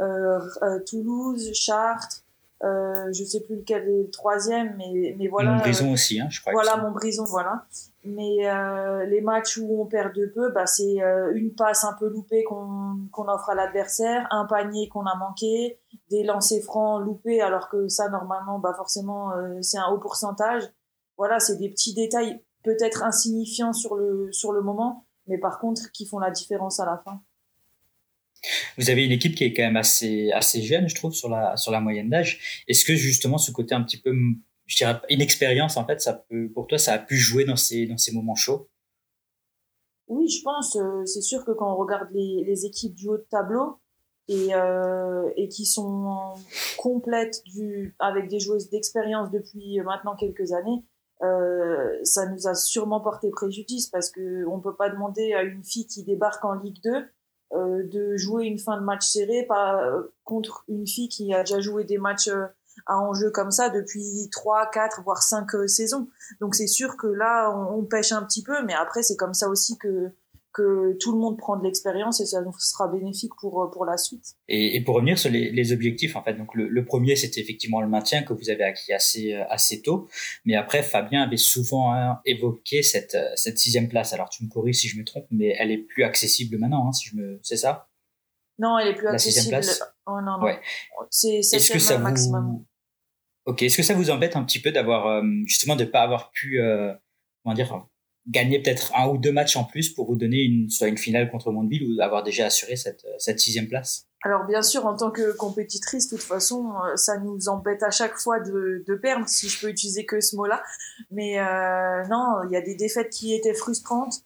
Euh, 0.00 0.40
euh, 0.62 0.80
Toulouse, 0.84 1.52
Chartres, 1.54 2.24
euh, 2.64 3.12
je 3.12 3.22
sais 3.22 3.40
plus 3.40 3.56
lequel 3.56 3.82
est 3.82 4.02
le 4.04 4.10
troisième, 4.10 4.76
mais, 4.78 5.14
mais 5.18 5.28
voilà. 5.28 5.52
Mon 5.52 5.58
brison 5.58 5.92
aussi, 5.92 6.20
hein, 6.20 6.28
je 6.30 6.40
crois. 6.40 6.52
Voilà, 6.52 6.78
mon 6.78 6.90
brison, 6.90 7.24
voilà. 7.24 7.66
Mais 8.04 8.48
euh, 8.48 9.04
les 9.04 9.20
matchs 9.20 9.58
où 9.58 9.82
on 9.82 9.84
perd 9.84 10.14
de 10.14 10.26
peu, 10.26 10.50
bah, 10.50 10.64
c'est 10.64 11.02
euh, 11.02 11.32
une 11.34 11.52
passe 11.52 11.84
un 11.84 11.92
peu 11.92 12.08
loupée 12.08 12.44
qu'on 12.44 12.98
qu'on 13.12 13.28
offre 13.28 13.50
à 13.50 13.54
l'adversaire, 13.54 14.26
un 14.30 14.46
panier 14.46 14.88
qu'on 14.88 15.04
a 15.04 15.16
manqué, 15.16 15.78
des 16.10 16.22
lancers 16.22 16.62
francs 16.62 17.04
loupés, 17.04 17.40
alors 17.40 17.68
que 17.68 17.88
ça, 17.88 18.08
normalement, 18.08 18.58
bah, 18.58 18.74
forcément, 18.76 19.32
euh, 19.32 19.60
c'est 19.60 19.78
un 19.78 19.88
haut 19.88 19.98
pourcentage. 19.98 20.62
Voilà, 21.16 21.40
c'est 21.40 21.56
des 21.56 21.70
petits 21.70 21.94
détails 21.94 22.40
peut-être 22.62 23.02
insignifiants 23.02 23.72
sur 23.72 23.94
le, 23.94 24.28
sur 24.32 24.52
le 24.52 24.60
moment, 24.60 25.06
mais 25.26 25.38
par 25.38 25.58
contre 25.58 25.90
qui 25.92 26.06
font 26.06 26.18
la 26.18 26.30
différence 26.30 26.80
à 26.80 26.84
la 26.84 27.00
fin. 27.04 27.22
Vous 28.76 28.90
avez 28.90 29.04
une 29.04 29.12
équipe 29.12 29.34
qui 29.34 29.44
est 29.44 29.54
quand 29.54 29.62
même 29.62 29.76
assez, 29.76 30.30
assez 30.32 30.62
jeune, 30.62 30.88
je 30.88 30.94
trouve, 30.94 31.12
sur 31.12 31.28
la, 31.28 31.56
sur 31.56 31.72
la 31.72 31.80
moyenne 31.80 32.10
d'âge. 32.10 32.64
Est-ce 32.68 32.84
que 32.84 32.94
justement 32.94 33.38
ce 33.38 33.50
côté 33.50 33.74
un 33.74 33.82
petit 33.82 33.96
peu 34.00 34.12
je 34.66 34.76
dirais 34.76 35.00
inexpérience 35.08 35.76
en 35.76 35.86
fait 35.86 36.00
ça 36.00 36.12
peut 36.12 36.50
pour 36.52 36.66
toi 36.66 36.76
ça 36.76 36.94
a 36.94 36.98
pu 36.98 37.16
jouer 37.16 37.44
dans 37.44 37.54
ces 37.54 37.86
dans 37.86 37.98
ces 37.98 38.12
moments 38.12 38.34
chauds? 38.34 38.68
Oui 40.08 40.28
je 40.28 40.42
pense 40.42 40.74
euh, 40.74 41.04
c'est 41.04 41.20
sûr 41.20 41.44
que 41.44 41.52
quand 41.52 41.72
on 41.72 41.76
regarde 41.76 42.08
les, 42.12 42.42
les 42.44 42.66
équipes 42.66 42.94
du 42.94 43.08
haut 43.08 43.16
de 43.16 43.26
tableau 43.30 43.78
et 44.28 44.54
euh, 44.54 45.30
et 45.36 45.48
qui 45.48 45.66
sont 45.66 46.34
complètes 46.78 47.42
avec 47.98 48.28
des 48.28 48.40
joueuses 48.40 48.70
d'expérience 48.70 49.30
depuis 49.30 49.80
maintenant 49.80 50.16
quelques 50.16 50.52
années 50.52 50.84
euh, 51.22 51.98
ça 52.02 52.26
nous 52.26 52.46
a 52.46 52.54
sûrement 52.54 53.00
porté 53.00 53.30
préjudice 53.30 53.86
parce 53.86 54.10
que 54.10 54.46
on 54.46 54.60
peut 54.60 54.74
pas 54.74 54.90
demander 54.90 55.32
à 55.32 55.42
une 55.42 55.64
fille 55.64 55.86
qui 55.86 56.04
débarque 56.04 56.44
en 56.44 56.54
Ligue 56.54 56.82
2 56.82 57.06
euh, 57.52 57.84
de 57.84 58.16
jouer 58.16 58.44
une 58.44 58.58
fin 58.58 58.76
de 58.76 58.84
match 58.84 59.06
serrée 59.06 59.46
euh, 59.50 60.02
contre 60.24 60.64
une 60.68 60.86
fille 60.86 61.08
qui 61.08 61.32
a 61.32 61.44
déjà 61.44 61.60
joué 61.60 61.84
des 61.84 61.96
matchs 61.96 62.26
euh, 62.28 62.46
à 62.86 62.98
enjeu 62.98 63.30
comme 63.30 63.52
ça 63.52 63.70
depuis 63.70 64.28
3, 64.32 64.68
4, 64.70 65.02
voire 65.04 65.22
5 65.22 65.54
euh, 65.54 65.66
saisons. 65.68 66.08
Donc 66.40 66.56
c'est 66.56 66.66
sûr 66.66 66.96
que 66.96 67.06
là, 67.06 67.50
on, 67.50 67.84
pêche 67.84 68.12
un 68.12 68.22
petit 68.24 68.42
peu, 68.42 68.64
mais 68.64 68.74
après, 68.74 69.02
c'est 69.02 69.16
comme 69.16 69.32
ça 69.32 69.48
aussi 69.48 69.78
que, 69.78 70.10
que 70.56 70.96
tout 71.00 71.12
le 71.12 71.18
monde 71.18 71.36
prend 71.36 71.58
de 71.58 71.64
l'expérience 71.64 72.20
et 72.20 72.26
ça 72.26 72.42
sera 72.58 72.88
bénéfique 72.88 73.32
pour, 73.38 73.62
euh, 73.62 73.70
pour 73.70 73.84
la 73.84 73.98
suite. 73.98 74.24
Et, 74.48 74.76
et 74.76 74.80
pour 74.80 74.94
revenir 74.94 75.18
sur 75.18 75.30
les, 75.30 75.50
les, 75.50 75.72
objectifs, 75.72 76.16
en 76.16 76.22
fait, 76.22 76.32
donc 76.32 76.54
le, 76.54 76.66
le 76.68 76.84
premier, 76.86 77.14
c'était 77.14 77.42
effectivement 77.42 77.82
le 77.82 77.88
maintien 77.88 78.22
que 78.22 78.32
vous 78.32 78.48
avez 78.48 78.64
acquis 78.64 78.94
assez, 78.94 79.34
euh, 79.34 79.44
assez 79.50 79.82
tôt. 79.82 80.08
Mais 80.46 80.54
après, 80.54 80.82
Fabien 80.82 81.22
avait 81.22 81.36
souvent 81.36 81.92
hein, 81.92 82.20
évoqué 82.24 82.82
cette, 82.82 83.18
cette 83.34 83.58
sixième 83.58 83.88
place. 83.88 84.14
Alors 84.14 84.30
tu 84.30 84.44
me 84.44 84.48
corriges 84.48 84.76
si 84.76 84.88
je 84.88 84.98
me 84.98 85.04
trompe, 85.04 85.26
mais 85.30 85.54
elle 85.58 85.70
est 85.70 85.78
plus 85.78 86.04
accessible 86.04 86.56
maintenant, 86.58 86.88
hein, 86.88 86.92
si 86.92 87.10
je 87.10 87.16
me... 87.16 87.38
c'est 87.42 87.58
ça? 87.58 87.88
Non, 88.58 88.78
elle 88.78 88.88
est 88.88 88.94
plus 88.94 89.04
la 89.04 89.12
accessible. 89.12 89.50
Place? 89.50 89.82
Oh, 90.06 90.20
non, 90.22 90.38
non. 90.38 90.44
Ouais. 90.44 90.58
C'est 91.10 91.38
Est-ce 91.40 91.72
que 91.72 91.78
ça 91.78 91.98
maximum. 91.98 92.46
vous... 92.46 92.66
Ok. 93.44 93.62
Est-ce 93.62 93.76
que 93.76 93.82
ça 93.82 93.92
vous 93.92 94.10
embête 94.10 94.36
un 94.36 94.44
petit 94.44 94.60
peu 94.60 94.72
d'avoir 94.72 95.06
euh, 95.06 95.22
justement 95.44 95.76
de 95.76 95.84
pas 95.84 96.00
avoir 96.00 96.30
pu, 96.30 96.60
euh, 96.60 96.94
comment 97.42 97.54
dire, 97.54 97.86
gagner 98.28 98.60
peut-être 98.60 98.92
un 98.96 99.08
ou 99.08 99.18
deux 99.18 99.32
matchs 99.32 99.56
en 99.56 99.64
plus 99.64 99.90
pour 99.90 100.06
vous 100.06 100.16
donner 100.16 100.66
soit 100.68 100.88
une 100.88 100.98
finale 100.98 101.30
contre 101.30 101.52
Mondeville 101.52 101.84
ou 101.84 102.00
avoir 102.00 102.22
déjà 102.22 102.46
assuré 102.46 102.76
cette 102.76 103.06
cette 103.18 103.38
sixième 103.38 103.68
place 103.68 104.06
Alors 104.22 104.44
bien 104.46 104.62
sûr, 104.62 104.86
en 104.86 104.96
tant 104.96 105.10
que 105.10 105.36
compétitrice, 105.36 106.10
de 106.10 106.16
toute 106.16 106.24
façon, 106.24 106.72
euh, 106.84 106.96
ça 106.96 107.18
nous 107.18 107.48
embête 107.48 107.82
à 107.82 107.90
chaque 107.90 108.16
fois 108.16 108.40
de, 108.40 108.82
perdre, 109.00 109.28
si 109.28 109.48
je 109.48 109.60
peux 109.60 109.68
utiliser 109.68 110.04
que 110.04 110.20
ce 110.20 110.36
mot-là. 110.36 110.62
Mais 111.10 111.38
euh, 111.38 112.04
non, 112.08 112.42
il 112.44 112.52
y 112.52 112.56
a 112.56 112.60
des 112.60 112.74
défaites 112.74 113.10
qui 113.10 113.34
étaient 113.34 113.54
frustrantes. 113.54 114.22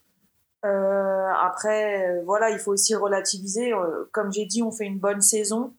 Euh, 0.64 1.28
après, 1.42 2.22
voilà, 2.24 2.50
il 2.50 2.58
faut 2.58 2.72
aussi 2.72 2.94
relativiser. 2.94 3.72
Comme 4.12 4.32
j'ai 4.32 4.46
dit, 4.46 4.62
on 4.62 4.70
fait 4.70 4.86
une 4.86 4.98
bonne 4.98 5.20
saison. 5.20 5.74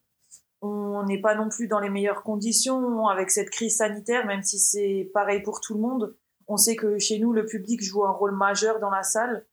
On 0.61 1.03
n'est 1.05 1.21
pas 1.21 1.33
non 1.33 1.49
plus 1.49 1.67
dans 1.67 1.79
les 1.79 1.89
meilleures 1.89 2.21
conditions 2.21 3.07
avec 3.07 3.31
cette 3.31 3.49
crise 3.49 3.77
sanitaire, 3.77 4.27
même 4.27 4.43
si 4.43 4.59
c'est 4.59 5.09
pareil 5.11 5.41
pour 5.41 5.59
tout 5.59 5.73
le 5.73 5.79
monde. 5.79 6.15
On 6.51 6.58
sait 6.58 6.75
que 6.75 7.00
chez 7.00 7.17
nous, 7.17 7.31
le 7.31 7.46
public 7.46 7.81
joue 7.81 8.03
un 8.03 8.12
rôle 8.12 8.36
majeur 8.36 8.81
dans 8.81 8.89
la 8.89 9.03
salle. 9.03 9.46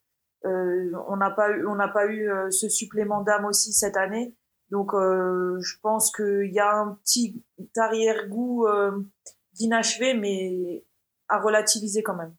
Euh, 0.44 0.90
on 1.08 1.16
n'a 1.16 1.30
pas 1.30 1.52
eu, 1.52 1.64
on 1.64 1.76
n'a 1.76 1.86
pas 1.86 2.06
eu 2.06 2.28
euh, 2.28 2.50
ce 2.50 2.68
supplément 2.68 3.22
d'âme 3.22 3.44
aussi 3.44 3.72
cette 3.72 3.96
année. 3.96 4.34
Donc, 4.72 4.94
euh, 4.94 5.60
je 5.60 5.76
pense 5.80 6.10
qu'il 6.10 6.50
y 6.52 6.58
a 6.58 6.76
un 6.76 6.98
petit 7.04 7.40
arrière-goût 7.76 8.66
d'inachevé, 9.52 10.14
mais 10.14 10.84
à 11.28 11.40
relativiser 11.40 12.02
quand 12.02 12.16
même. 12.16 12.34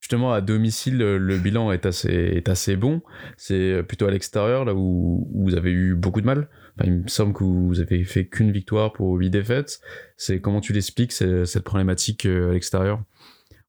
justement 0.00 0.32
à 0.32 0.40
domicile 0.40 0.98
le 0.98 1.38
bilan 1.38 1.72
est 1.72 1.86
assez 1.86 2.12
est 2.12 2.48
assez 2.48 2.76
bon. 2.76 3.02
C'est 3.36 3.82
plutôt 3.82 4.06
à 4.06 4.12
l'extérieur 4.12 4.64
là 4.64 4.74
où, 4.74 5.28
vous 5.34 5.56
avez 5.56 5.72
eu 5.72 5.96
beaucoup 5.96 6.20
de 6.20 6.26
mal. 6.26 6.48
il 6.84 7.02
me 7.02 7.08
semble 7.08 7.32
que 7.32 7.42
vous 7.42 7.80
avez 7.80 8.04
fait 8.04 8.28
qu'une 8.28 8.52
victoire 8.52 8.92
pour 8.92 9.16
huit 9.16 9.30
défaites. 9.30 9.80
C'est 10.16 10.40
comment 10.40 10.60
tu 10.60 10.72
l'expliques 10.72 11.12
cette 11.12 11.64
problématique 11.64 12.26
à 12.26 12.52
l'extérieur? 12.52 13.02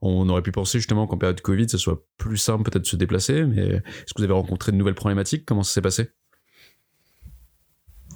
On 0.06 0.30
aurait 0.30 0.42
pu 0.42 0.52
penser 0.52 0.80
justement 0.80 1.08
qu'en 1.08 1.18
période 1.18 1.38
de 1.38 1.42
Covid, 1.42 1.70
ça 1.70 1.78
soit 1.78 2.04
plus 2.18 2.38
simple 2.38 2.64
peut-être 2.64 2.84
de 2.84 2.88
se 2.88 2.96
déplacer, 2.96 3.44
mais 3.44 3.68
est-ce 3.68 4.14
que 4.14 4.20
vous 4.20 4.24
avez 4.24 4.34
rencontré 4.34 4.72
de 4.72 4.78
nouvelles 4.78 4.96
problématiques? 4.96 5.46
Comment 5.46 5.64
ça 5.64 5.74
s'est 5.74 5.82
passé? 5.82 6.12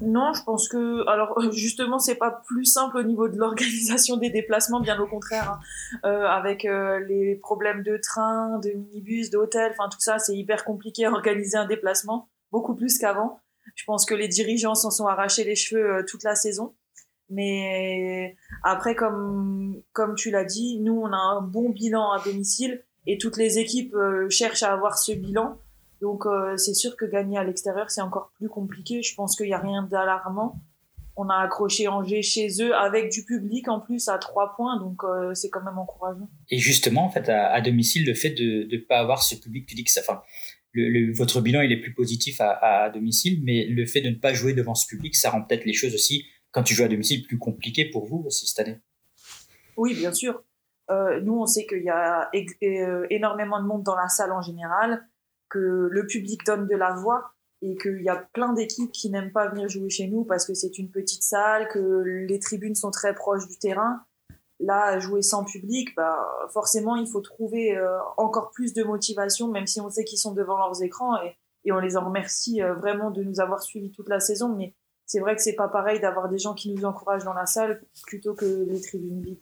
Non, 0.01 0.31
je 0.34 0.43
pense 0.43 0.69
que 0.69 1.05
alors 1.10 1.41
justement 1.51 2.00
c'est 2.00 2.15
pas 2.15 2.41
plus 2.48 2.65
simple 2.65 2.98
au 2.98 3.03
niveau 3.03 3.27
de 3.27 3.38
l'organisation 3.38 4.17
des 4.17 4.29
déplacements, 4.29 4.79
bien 4.79 5.00
au 5.00 5.08
contraire, 5.08 5.51
hein. 5.51 5.60
euh, 6.05 6.25
avec 6.25 6.65
euh, 6.65 7.00
les 7.00 7.36
problèmes 7.36 7.84
de 7.84 7.98
train, 7.98 8.60
de 8.60 8.69
minibus, 8.69 9.29
d'hôtel, 9.29 9.72
enfin 9.72 9.89
tout 9.89 10.00
ça, 10.00 10.17
c'est 10.19 10.36
hyper 10.36 10.63
compliqué 10.63 11.05
à 11.05 11.12
organiser 11.12 11.58
un 11.58 11.65
déplacement, 11.65 12.29
beaucoup 12.51 12.75
plus 12.75 12.98
qu'avant. 12.98 13.41
Je 13.75 13.84
pense 13.86 14.05
que 14.05 14.15
les 14.15 14.27
dirigeants 14.27 14.75
s'en 14.75 14.89
sont 14.89 15.08
arrachés 15.08 15.43
les 15.43 15.55
cheveux 15.55 15.98
euh, 15.98 16.03
toute 16.08 16.24
la 16.24 16.36
saison. 16.36 16.75
Mais 17.29 18.36
après, 18.63 18.95
comme, 18.95 19.81
comme 19.93 20.15
tu 20.15 20.31
l'as 20.31 20.45
dit, 20.45 20.79
nous, 20.79 21.00
on 21.00 21.12
a 21.12 21.17
un 21.17 21.41
bon 21.41 21.69
bilan 21.69 22.12
à 22.12 22.24
domicile 22.24 22.83
et 23.05 23.17
toutes 23.17 23.38
les 23.38 23.59
équipes 23.59 23.93
euh, 23.93 24.29
cherchent 24.29 24.63
à 24.63 24.74
avoir 24.74 24.98
ce 24.98 25.12
bilan. 25.12 25.57
Donc, 26.01 26.25
euh, 26.25 26.57
c'est 26.57 26.74
sûr 26.74 26.95
que 26.95 27.05
gagner 27.05 27.38
à 27.38 27.43
l'extérieur, 27.43 27.91
c'est 27.91 28.01
encore 28.01 28.31
plus 28.36 28.50
compliqué. 28.50 29.03
Je 29.03 29.13
pense 29.15 29.36
qu'il 29.36 29.48
n'y 29.48 29.53
a 29.53 29.59
rien 29.59 29.83
d'alarmant. 29.83 30.59
On 31.15 31.27
a 31.27 31.36
accroché 31.36 31.88
Angers 31.88 32.21
chez 32.21 32.48
eux 32.62 32.74
avec 32.74 33.12
du 33.12 33.25
public 33.25 33.67
en 33.67 33.81
plus 33.81 34.07
à 34.07 34.17
trois 34.17 34.55
points, 34.55 34.79
donc 34.79 35.03
euh, 35.03 35.33
c'est 35.33 35.50
quand 35.50 35.62
même 35.63 35.77
encourageant. 35.77 36.29
Et 36.50 36.57
justement, 36.57 37.05
en 37.05 37.09
fait, 37.09 37.27
à, 37.27 37.59
domicile, 37.59 38.05
le 38.05 38.13
fait 38.13 38.29
de 38.29 38.67
ne 38.71 38.77
pas 38.77 39.00
avoir 39.00 39.21
ce 39.21 39.36
public, 39.36 39.65
tu 39.67 39.75
dis 39.75 39.83
que 39.83 39.91
ça, 39.91 40.00
enfin, 40.00 40.21
le, 40.71 41.13
votre 41.13 41.41
bilan 41.41 41.62
il 41.62 41.74
est 41.74 41.81
plus 41.81 41.93
positif 41.93 42.39
à, 42.39 42.83
à 42.83 42.89
domicile, 42.89 43.41
mais 43.43 43.65
le 43.65 43.86
fait 43.86 44.00
de 44.00 44.09
ne 44.09 44.15
pas 44.15 44.33
jouer 44.33 44.53
devant 44.53 44.75
ce 44.75 44.88
public, 44.88 45.13
ça 45.13 45.29
rend 45.29 45.41
peut-être 45.41 45.65
les 45.65 45.74
choses 45.74 45.93
aussi 45.93 46.25
quand 46.51 46.63
tu 46.63 46.74
joues 46.74 46.84
à 46.84 46.88
domicile, 46.88 47.25
plus 47.25 47.38
compliqué 47.38 47.86
pour 47.86 48.06
vous 48.06 48.24
aussi 48.25 48.48
cette 48.48 48.60
année? 48.68 48.79
Oui, 49.77 49.94
bien 49.94 50.12
sûr. 50.12 50.44
Euh, 50.91 51.22
nous, 51.22 51.39
on 51.39 51.46
sait 51.46 51.65
qu'il 51.65 51.84
y 51.84 51.89
a 51.89 52.29
euh, 52.63 53.08
énormément 53.10 53.62
de 53.62 53.68
monde 53.68 53.84
dans 53.84 53.96
la 53.96 54.08
salle 54.08 54.32
en 54.32 54.41
général, 54.41 55.08
que 55.50 55.88
le 55.89 56.08
public 56.08 56.44
donne 56.46 56.68
de 56.68 56.75
la 56.75 56.94
voix 56.94 57.34
et 57.62 57.77
qu'il 57.77 58.01
y 58.01 58.10
a 58.10 58.15
plein 58.34 58.53
d'équipes 58.53 58.91
qui 58.91 59.10
n'aiment 59.10 59.32
pas 59.32 59.48
venir 59.50 59.68
jouer 59.68 59.89
chez 59.89 60.08
nous 60.08 60.24
parce 60.24 60.46
que 60.46 60.53
c'est 60.53 60.77
une 60.77 60.89
petite 60.89 61.24
salle, 61.24 61.68
que 61.68 61.79
les 62.27 62.39
tribunes 62.39 62.75
sont 62.75 62.91
très 62.91 63.13
proches 63.13 63.48
du 63.48 63.58
terrain. 63.58 64.03
Là, 64.60 65.00
jouer 65.00 65.22
sans 65.22 65.46
public, 65.46 65.96
bah, 65.96 66.27
forcément, 66.50 66.96
il 66.96 67.08
faut 67.08 67.22
trouver 67.22 67.77
euh, 67.77 67.98
encore 68.18 68.51
plus 68.51 68.74
de 68.74 68.84
motivation, 68.84 69.48
même 69.48 69.68
si 69.68 69.79
on 69.79 69.89
sait 69.89 70.03
qu'ils 70.03 70.20
sont 70.20 70.34
devant 70.34 70.58
leurs 70.58 70.82
écrans 70.84 71.22
et, 71.24 71.36
on 71.72 71.77
les 71.77 71.98
en 71.98 72.06
remercie 72.06 72.62
vraiment 72.62 73.12
de 73.12 73.22
nous 73.22 73.39
avoir 73.39 73.62
suivis 73.62 73.91
toute 73.91 74.10
la 74.10 74.20
saison. 74.20 74.56
Mais 74.56 74.74
c'est 75.10 75.20
vrai 75.20 75.36
que 75.36 75.42
c'est 75.42 75.56
pas 75.56 75.68
pareil 75.68 76.00
d'avoir 76.00 76.30
des 76.30 76.38
gens 76.38 76.54
qui 76.54 76.72
nous 76.72 76.86
encouragent 76.86 77.24
dans 77.24 77.34
la 77.34 77.48
salle 77.48 77.82
plutôt 78.06 78.36
que 78.36 78.46
les 78.70 78.80
tribunes 78.80 79.24
vides. 79.24 79.39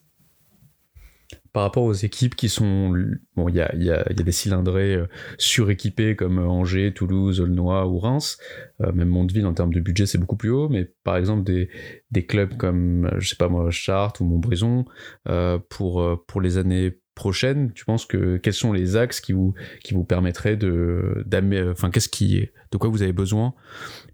Par 1.52 1.64
rapport 1.64 1.84
aux 1.84 1.94
équipes 1.94 2.36
qui 2.36 2.48
sont. 2.48 2.94
Bon, 3.36 3.50
il 3.50 3.56
y 3.56 3.60
a, 3.60 3.76
y, 3.76 3.84
y 3.84 3.92
a, 3.92 4.04
des 4.06 4.32
cylindrés 4.32 4.96
euh, 4.96 5.08
suréquipés 5.38 6.16
comme 6.16 6.40
Angers, 6.40 6.94
Toulouse, 6.94 7.42
Aulnois 7.42 7.86
ou 7.86 8.00
Reims. 8.00 8.38
Euh, 8.82 8.94
même 8.94 9.10
Mondeville, 9.10 9.46
en 9.46 9.54
termes 9.54 9.74
de 9.74 9.82
budget, 9.82 10.06
c'est 10.06 10.18
beaucoup 10.18 10.38
plus 10.38 10.52
haut. 10.52 10.70
Mais 10.70 10.90
par 11.04 11.18
exemple, 11.18 11.44
des, 11.44 11.70
des 12.12 12.26
clubs 12.26 12.56
comme, 12.56 13.12
je 13.18 13.28
sais 13.28 13.36
pas 13.36 13.50
moi, 13.50 13.70
Chartres 13.70 14.22
ou 14.22 14.26
Montbrison, 14.26 14.86
euh, 15.28 15.60
pour, 15.70 16.24
pour 16.28 16.40
les 16.40 16.58
années 16.58 16.98
prochaines, 17.18 17.74
tu 17.74 17.84
penses 17.84 18.06
que 18.06 18.38
quels 18.38 18.54
sont 18.54 18.72
les 18.72 18.96
axes 18.96 19.20
qui 19.20 19.34
vous, 19.34 19.54
qui 19.84 19.94
vous 19.94 20.06
permettraient 20.06 20.56
de. 20.56 21.26
Enfin, 21.72 21.92
qu'est-ce 21.92 22.08
qui. 22.08 22.50
De 22.72 22.78
quoi 22.78 22.90
vous 22.90 23.02
avez 23.02 23.12
besoin 23.12 23.54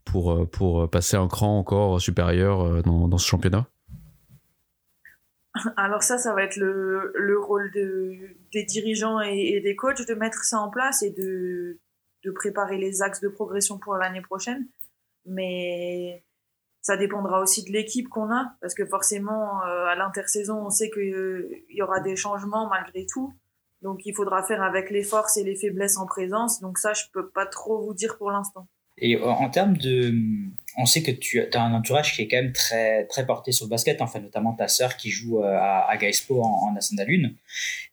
pour, 0.06 0.32
euh, 0.32 0.46
pour 0.46 0.90
passer 0.90 1.18
un 1.18 1.28
cran 1.28 1.60
encore 1.60 2.02
supérieur 2.02 2.62
euh, 2.62 2.82
dans, 2.82 3.08
dans 3.08 3.18
ce 3.18 3.28
championnat? 3.28 3.68
Alors 5.78 6.02
ça, 6.02 6.18
ça 6.18 6.34
va 6.34 6.44
être 6.44 6.56
le, 6.56 7.12
le 7.16 7.40
rôle 7.40 7.72
de, 7.74 8.16
des 8.52 8.64
dirigeants 8.64 9.20
et, 9.22 9.62
des 9.62 9.76
coachs 9.76 10.08
de 10.08 10.14
mettre 10.16 10.44
ça 10.44 10.58
en 10.58 10.70
place 10.70 11.04
et 11.04 11.12
de, 11.12 11.80
de 12.24 12.32
préparer 12.32 12.78
les 12.78 13.04
axes 13.04 13.22
de 13.22 13.28
progression 13.28 13.78
pour 13.78 13.96
l'année 13.96 14.22
prochaine. 14.22 14.68
Mais 15.26 16.24
ça 16.84 16.98
dépendra 16.98 17.42
aussi 17.42 17.64
de 17.64 17.72
l'équipe 17.72 18.10
qu'on 18.10 18.30
a, 18.30 18.56
parce 18.62 18.76
que 18.76 18.86
forcément, 18.86 19.64
euh, 19.64 19.86
à 19.86 19.96
l'intersaison, 19.96 20.66
on 20.66 20.70
sait 20.70 20.92
qu'il 20.92 21.64
y 21.70 21.82
aura 21.82 22.02
des 22.02 22.18
changements 22.18 22.68
malgré 22.68 23.06
tout. 23.06 23.34
Donc 23.82 24.06
il 24.06 24.14
faudra 24.14 24.44
faire 24.44 24.62
avec 24.62 24.92
les 24.92 25.04
forces 25.04 25.38
et 25.38 25.44
les 25.44 25.56
faiblesses 25.56 25.98
en 25.98 26.06
présence. 26.06 26.60
Donc 26.60 26.78
ça, 26.78 26.94
je 26.94 27.04
peux 27.14 27.30
pas 27.30 27.46
trop 27.46 27.86
vous 27.86 27.94
dire 27.94 28.18
pour 28.18 28.32
l'instant. 28.32 28.68
Et 28.98 29.16
euh, 29.16 29.26
en 29.26 29.50
termes 29.50 29.76
de, 29.78 30.14
on 30.78 30.86
sait 30.86 31.02
que 31.02 31.12
tu 31.12 31.42
as 31.42 31.62
un 31.62 31.74
entourage 31.74 32.16
qui 32.16 32.22
est 32.22 32.28
quand 32.28 32.38
même 32.38 32.54
très 32.54 33.06
très 33.08 33.26
porté 33.26 33.52
sur 33.52 33.66
le 33.66 33.70
basket, 33.70 34.02
enfin 34.02 34.20
notamment 34.20 34.54
ta 34.54 34.68
sœur 34.68 34.98
qui 34.98 35.10
joue 35.10 35.42
euh, 35.42 35.56
à, 35.56 35.90
à 35.90 35.96
en, 35.96 36.42
en 36.42 36.76
1. 36.76 37.06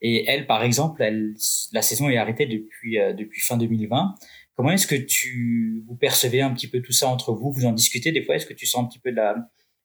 Et 0.03 0.29
elle, 0.29 0.47
par 0.47 0.63
exemple, 0.63 1.03
elle, 1.03 1.35
la 1.73 1.83
saison 1.83 2.09
est 2.09 2.19
arrêtée 2.19 2.47
depuis 2.47 2.99
euh, 2.99 3.13
depuis 3.15 3.41
fin 3.41 3.57
2020. 3.57 4.15
Comment 4.61 4.73
est-ce 4.73 4.87
que 4.87 4.95
tu 4.95 5.83
vous 5.89 5.97
percevez 5.97 6.43
un 6.43 6.53
petit 6.53 6.69
peu 6.69 6.83
tout 6.83 6.93
ça 6.93 7.09
entre 7.09 7.33
vous? 7.33 7.51
Vous 7.51 7.65
en 7.65 7.73
discutez 7.73 8.13
des 8.13 8.23
fois? 8.23 8.35
Est-ce 8.35 8.45
que 8.45 8.53
tu 8.53 8.67
sens 8.67 8.85
un 8.85 8.89
petit 8.89 8.99
peu 8.99 9.11
de 9.11 9.17
la 9.17 9.35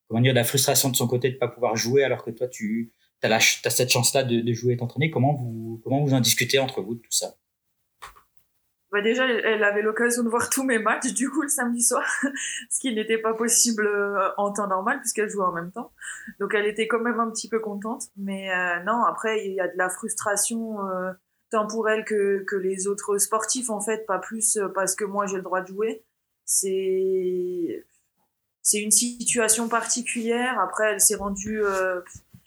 comment 0.06 0.20
dire 0.20 0.34
la 0.34 0.44
frustration 0.44 0.90
de 0.90 0.96
son 0.96 1.08
côté 1.08 1.30
de 1.30 1.38
pas 1.38 1.48
pouvoir 1.48 1.76
jouer 1.76 2.04
alors 2.04 2.22
que 2.22 2.30
toi 2.30 2.46
tu 2.46 2.92
as, 3.22 3.40
cette 3.40 3.88
chance-là 3.88 4.22
de, 4.22 4.40
de 4.42 4.52
jouer 4.52 4.74
et 4.74 4.76
t'entraîner? 4.76 5.10
Comment 5.10 5.32
vous 5.32 5.80
comment 5.82 6.04
vous 6.04 6.12
en 6.12 6.20
discutez 6.20 6.58
entre 6.58 6.82
vous 6.82 6.94
de 6.94 7.00
tout 7.00 7.10
ça? 7.10 7.36
Bah 8.92 9.00
déjà, 9.00 9.26
elle 9.26 9.64
avait 9.64 9.80
l'occasion 9.80 10.22
de 10.22 10.28
voir 10.28 10.50
tous 10.50 10.62
mes 10.62 10.78
matchs, 10.78 11.12
du 11.14 11.30
coup, 11.30 11.40
le 11.40 11.48
samedi 11.48 11.82
soir, 11.82 12.04
ce 12.70 12.78
qui 12.78 12.94
n'était 12.94 13.18
pas 13.18 13.32
possible 13.32 13.86
euh, 13.86 14.28
en 14.36 14.52
temps 14.52 14.68
normal, 14.68 15.00
puisqu'elle 15.00 15.28
jouait 15.28 15.44
en 15.44 15.52
même 15.52 15.72
temps. 15.72 15.92
Donc, 16.38 16.54
elle 16.54 16.66
était 16.66 16.86
quand 16.86 17.00
même 17.00 17.18
un 17.18 17.30
petit 17.30 17.48
peu 17.48 17.60
contente. 17.60 18.04
Mais 18.16 18.50
euh, 18.52 18.82
non, 18.84 19.02
après, 19.04 19.44
il 19.44 19.54
y 19.54 19.60
a 19.60 19.66
de 19.68 19.76
la 19.76 19.88
frustration, 19.88 20.86
euh, 20.88 21.12
elle 21.88 22.04
que, 22.04 22.44
que 22.44 22.56
les 22.56 22.86
autres 22.88 23.18
sportifs, 23.18 23.70
en 23.70 23.80
fait, 23.80 24.06
pas 24.06 24.18
plus 24.18 24.58
parce 24.74 24.94
que 24.94 25.04
moi, 25.04 25.26
j'ai 25.26 25.36
le 25.36 25.42
droit 25.42 25.60
de 25.60 25.68
jouer. 25.68 26.04
C'est 26.44 27.84
c'est 28.62 28.80
une 28.80 28.90
situation 28.90 29.68
particulière. 29.68 30.58
Après, 30.60 30.92
elle 30.92 31.00
s'est 31.00 31.14
rendue 31.14 31.62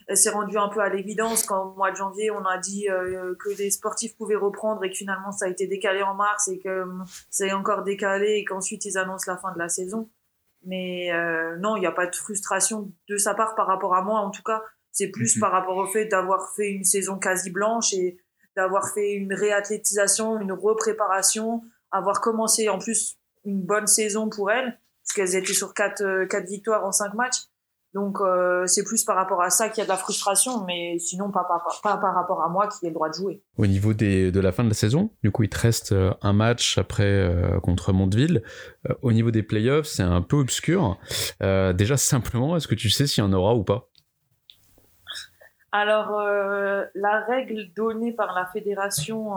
elle 0.09 0.17
s'est 0.17 0.31
rendue 0.31 0.57
un 0.57 0.69
peu 0.69 0.79
à 0.79 0.89
l'évidence 0.89 1.43
quand 1.43 1.67
au 1.67 1.75
mois 1.75 1.91
de 1.91 1.95
janvier 1.95 2.31
on 2.31 2.43
a 2.43 2.57
dit 2.57 2.89
euh, 2.89 3.35
que 3.35 3.49
les 3.49 3.69
sportifs 3.69 4.17
pouvaient 4.17 4.35
reprendre 4.35 4.83
et 4.83 4.89
que 4.89 4.95
finalement 4.95 5.31
ça 5.31 5.45
a 5.45 5.49
été 5.49 5.67
décalé 5.67 6.01
en 6.01 6.15
mars 6.15 6.47
et 6.47 6.57
que 6.57 6.67
euh, 6.67 6.85
ça 7.29 7.45
est 7.45 7.53
encore 7.53 7.83
décalé 7.83 8.37
et 8.37 8.43
qu'ensuite 8.43 8.85
ils 8.85 8.97
annoncent 8.97 9.31
la 9.31 9.37
fin 9.37 9.53
de 9.53 9.59
la 9.59 9.69
saison. 9.69 10.09
Mais 10.65 11.13
euh, 11.13 11.57
non, 11.57 11.77
il 11.77 11.81
n'y 11.81 11.85
a 11.85 11.91
pas 11.91 12.07
de 12.07 12.15
frustration 12.15 12.91
de 13.07 13.17
sa 13.17 13.35
part 13.35 13.53
par 13.53 13.67
rapport 13.67 13.95
à 13.95 14.01
moi 14.01 14.21
en 14.21 14.31
tout 14.31 14.41
cas. 14.41 14.63
C'est 14.91 15.09
plus 15.09 15.35
mhm. 15.35 15.41
par 15.41 15.51
rapport 15.51 15.77
au 15.77 15.85
fait 15.85 16.05
d'avoir 16.05 16.55
fait 16.55 16.71
une 16.71 16.85
saison 16.85 17.19
quasi 17.19 17.51
blanche 17.51 17.93
et 17.93 18.17
d'avoir 18.59 18.89
fait 18.93 19.13
une 19.13 19.33
réathlétisation, 19.33 20.39
une 20.39 20.51
repréparation, 20.51 21.61
avoir 21.91 22.19
commencé 22.19 22.67
en 22.67 22.77
plus 22.77 23.17
une 23.45 23.61
bonne 23.61 23.87
saison 23.87 24.29
pour 24.29 24.51
elles, 24.51 24.77
parce 25.03 25.13
qu'elles 25.15 25.41
étaient 25.41 25.53
sur 25.53 25.73
quatre, 25.73 26.25
quatre 26.25 26.47
victoires 26.47 26.85
en 26.85 26.91
cinq 26.91 27.13
matchs. 27.13 27.45
Donc 27.95 28.17
euh, 28.21 28.67
c'est 28.67 28.83
plus 28.83 29.03
par 29.03 29.15
rapport 29.15 29.41
à 29.41 29.49
ça 29.49 29.69
qu'il 29.69 29.79
y 29.79 29.81
a 29.81 29.85
de 29.85 29.89
la 29.89 29.97
frustration, 29.97 30.63
mais 30.65 30.99
sinon 30.99 31.31
pas, 31.31 31.43
pas, 31.47 31.63
pas, 31.81 31.97
par 31.97 32.13
rapport 32.13 32.43
à 32.43 32.49
moi 32.49 32.67
qui 32.67 32.85
ai 32.85 32.89
le 32.89 32.93
droit 32.93 33.09
de 33.09 33.15
jouer. 33.15 33.41
Au 33.57 33.65
niveau 33.65 33.93
des, 33.93 34.31
de 34.31 34.39
la 34.39 34.51
fin 34.51 34.63
de 34.63 34.69
la 34.69 34.75
saison, 34.75 35.09
du 35.23 35.31
coup 35.31 35.43
il 35.43 35.49
te 35.49 35.57
reste 35.57 35.93
euh, 35.93 36.13
un 36.21 36.33
match 36.33 36.77
après 36.77 37.03
euh, 37.03 37.59
contre 37.61 37.91
Mondeville. 37.91 38.43
au 39.01 39.11
niveau 39.11 39.31
des 39.31 39.41
playoffs, 39.41 39.87
c'est 39.87 40.03
un 40.03 40.21
peu 40.21 40.35
obscur. 40.35 40.99
déjà 41.39 41.97
simplement, 41.97 42.55
est-ce 42.55 42.67
que 42.67 42.75
tu 42.75 42.89
sais 42.89 43.07
s'il 43.07 43.23
y 43.23 43.27
en 43.27 43.33
aura 43.33 43.55
ou 43.55 43.63
pas? 43.63 43.89
Alors, 45.71 46.19
la 46.95 47.23
règle 47.25 47.71
donnée 47.75 48.11
par 48.11 48.33
la 48.33 48.45
fédération, 48.47 49.33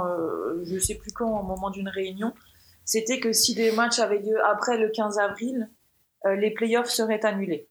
je 0.62 0.78
sais 0.78 0.94
plus 0.94 1.12
quand, 1.12 1.40
au 1.40 1.42
moment 1.42 1.70
d'une 1.70 1.88
réunion, 1.88 2.32
c'était 2.84 3.20
que 3.20 3.32
si 3.32 3.54
des 3.54 3.72
matchs 3.72 3.98
avaient 3.98 4.20
lieu 4.20 4.42
après 4.44 4.78
le 4.78 4.88
15 4.88 5.18
avril, 5.18 5.70
les 6.24 6.50
playoffs 6.50 6.88
seraient 6.88 7.24
annulés. 7.24 7.68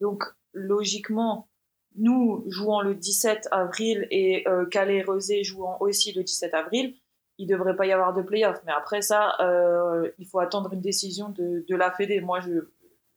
Donc, 0.00 0.24
logiquement, 0.52 1.48
nous 1.96 2.44
jouons 2.48 2.80
le 2.80 2.94
17 2.94 3.48
avril 3.50 4.06
et 4.10 4.46
euh, 4.48 4.66
Calais 4.66 5.04
et 5.30 5.44
jouant 5.44 5.78
aussi 5.80 6.12
le 6.12 6.22
17 6.22 6.54
avril, 6.54 6.94
il 7.38 7.46
ne 7.48 7.52
devrait 7.52 7.76
pas 7.76 7.86
y 7.86 7.92
avoir 7.92 8.14
de 8.14 8.22
playoff. 8.22 8.60
Mais 8.64 8.72
après 8.72 9.02
ça, 9.02 9.34
euh, 9.40 10.10
il 10.18 10.26
faut 10.26 10.38
attendre 10.38 10.72
une 10.72 10.80
décision 10.80 11.28
de, 11.30 11.64
de 11.66 11.76
la 11.76 11.90
Fédé. 11.90 12.20
Moi, 12.20 12.40
je 12.40 12.68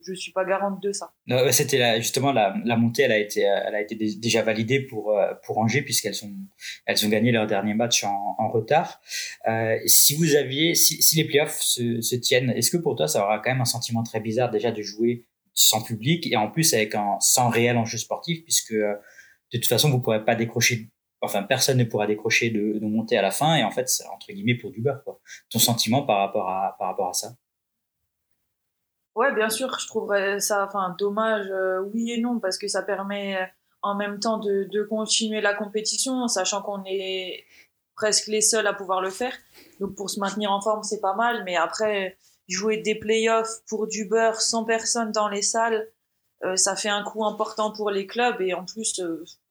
je 0.05 0.13
suis 0.13 0.31
pas 0.31 0.45
garante 0.45 0.81
de 0.81 0.91
ça. 0.91 1.13
C'était 1.51 1.97
justement 2.01 2.31
la, 2.31 2.53
montée, 2.77 3.03
elle 3.03 3.11
a 3.11 3.19
été, 3.81 3.95
déjà 4.17 4.41
validée 4.41 4.81
pour 4.81 5.17
euh, 5.17 5.33
Angers 5.55 5.81
puisqu'elles 5.81 6.15
ont 6.23 7.09
gagné 7.09 7.31
leur 7.31 7.47
dernier 7.47 7.73
match 7.73 8.03
en, 8.03 8.49
retard. 8.49 9.01
Euh, 9.47 9.77
si 9.85 10.15
les 10.17 11.23
playoffs 11.25 11.59
se, 11.61 12.01
se 12.01 12.15
tiennent, 12.15 12.51
est-ce 12.51 12.71
que 12.71 12.77
pour 12.77 12.95
toi 12.95 13.07
ça 13.07 13.23
aura 13.23 13.39
quand 13.39 13.51
même 13.51 13.61
un 13.61 13.65
sentiment 13.65 14.03
très 14.03 14.19
bizarre 14.19 14.49
déjà 14.49 14.71
de 14.71 14.81
jouer 14.81 15.25
sans 15.53 15.83
public 15.83 16.25
et 16.27 16.37
en 16.37 16.49
plus 16.49 16.73
avec 16.73 16.95
un 16.95 17.17
sans 17.19 17.49
réel 17.49 17.77
enjeu 17.77 17.97
sportif 17.97 18.43
puisque 18.43 18.71
euh, 18.71 18.95
de 19.51 19.57
toute 19.57 19.67
façon 19.67 19.89
vous 19.89 19.99
pourrez 19.99 20.23
pas 20.23 20.35
décrocher 20.35 20.89
enfin 21.21 21.43
personne 21.43 21.77
ne 21.77 21.83
pourra 21.83 22.07
décrocher 22.07 22.49
de, 22.49 22.79
de 22.79 22.85
montée 22.85 23.17
à 23.17 23.21
la 23.21 23.31
fin 23.31 23.55
et 23.55 23.63
en 23.63 23.71
fait 23.71 23.89
c'est 23.89 24.05
entre 24.07 24.31
guillemets 24.31 24.55
pour 24.55 24.71
du 24.71 24.81
beurre 24.81 25.03
quoi. 25.03 25.19
Ton 25.51 25.59
sentiment 25.59 26.03
par 26.03 26.19
rapport 26.19 26.49
à 26.49 27.13
ça? 27.13 27.35
Ouais, 29.19 29.33
bien 29.33 29.49
sûr, 29.49 29.77
je 29.77 29.85
trouverais 29.85 30.39
ça 30.39 30.65
enfin 30.65 30.95
dommage 30.97 31.45
euh, 31.51 31.81
oui 31.93 32.13
et 32.13 32.21
non 32.21 32.39
parce 32.39 32.57
que 32.57 32.69
ça 32.69 32.81
permet 32.81 33.35
euh, 33.35 33.45
en 33.81 33.93
même 33.93 34.21
temps 34.21 34.37
de, 34.37 34.83
continuer 34.83 35.41
la 35.41 35.53
compétition 35.53 36.29
sachant 36.29 36.61
qu'on 36.61 36.85
est 36.85 37.43
presque 37.95 38.27
les 38.27 38.39
seuls 38.39 38.65
à 38.65 38.73
pouvoir 38.73 39.01
le 39.01 39.09
faire. 39.09 39.33
Donc 39.81 39.93
pour 39.95 40.09
se 40.09 40.21
maintenir 40.21 40.53
en 40.53 40.61
forme, 40.61 40.83
c'est 40.83 41.01
pas 41.01 41.15
mal 41.15 41.43
mais 41.43 41.57
après 41.57 42.17
jouer 42.47 42.77
des 42.77 42.95
playoffs 42.95 43.59
pour 43.67 43.87
du 43.87 44.05
beurre 44.05 44.39
sans 44.39 44.63
personne 44.63 45.11
dans 45.11 45.27
les 45.27 45.41
salles, 45.41 45.91
euh, 46.45 46.55
ça 46.55 46.77
fait 46.77 46.87
un 46.87 47.03
coût 47.03 47.25
important 47.25 47.73
pour 47.73 47.91
les 47.91 48.07
clubs 48.07 48.39
et 48.39 48.53
en 48.53 48.63
plus, 48.63 49.01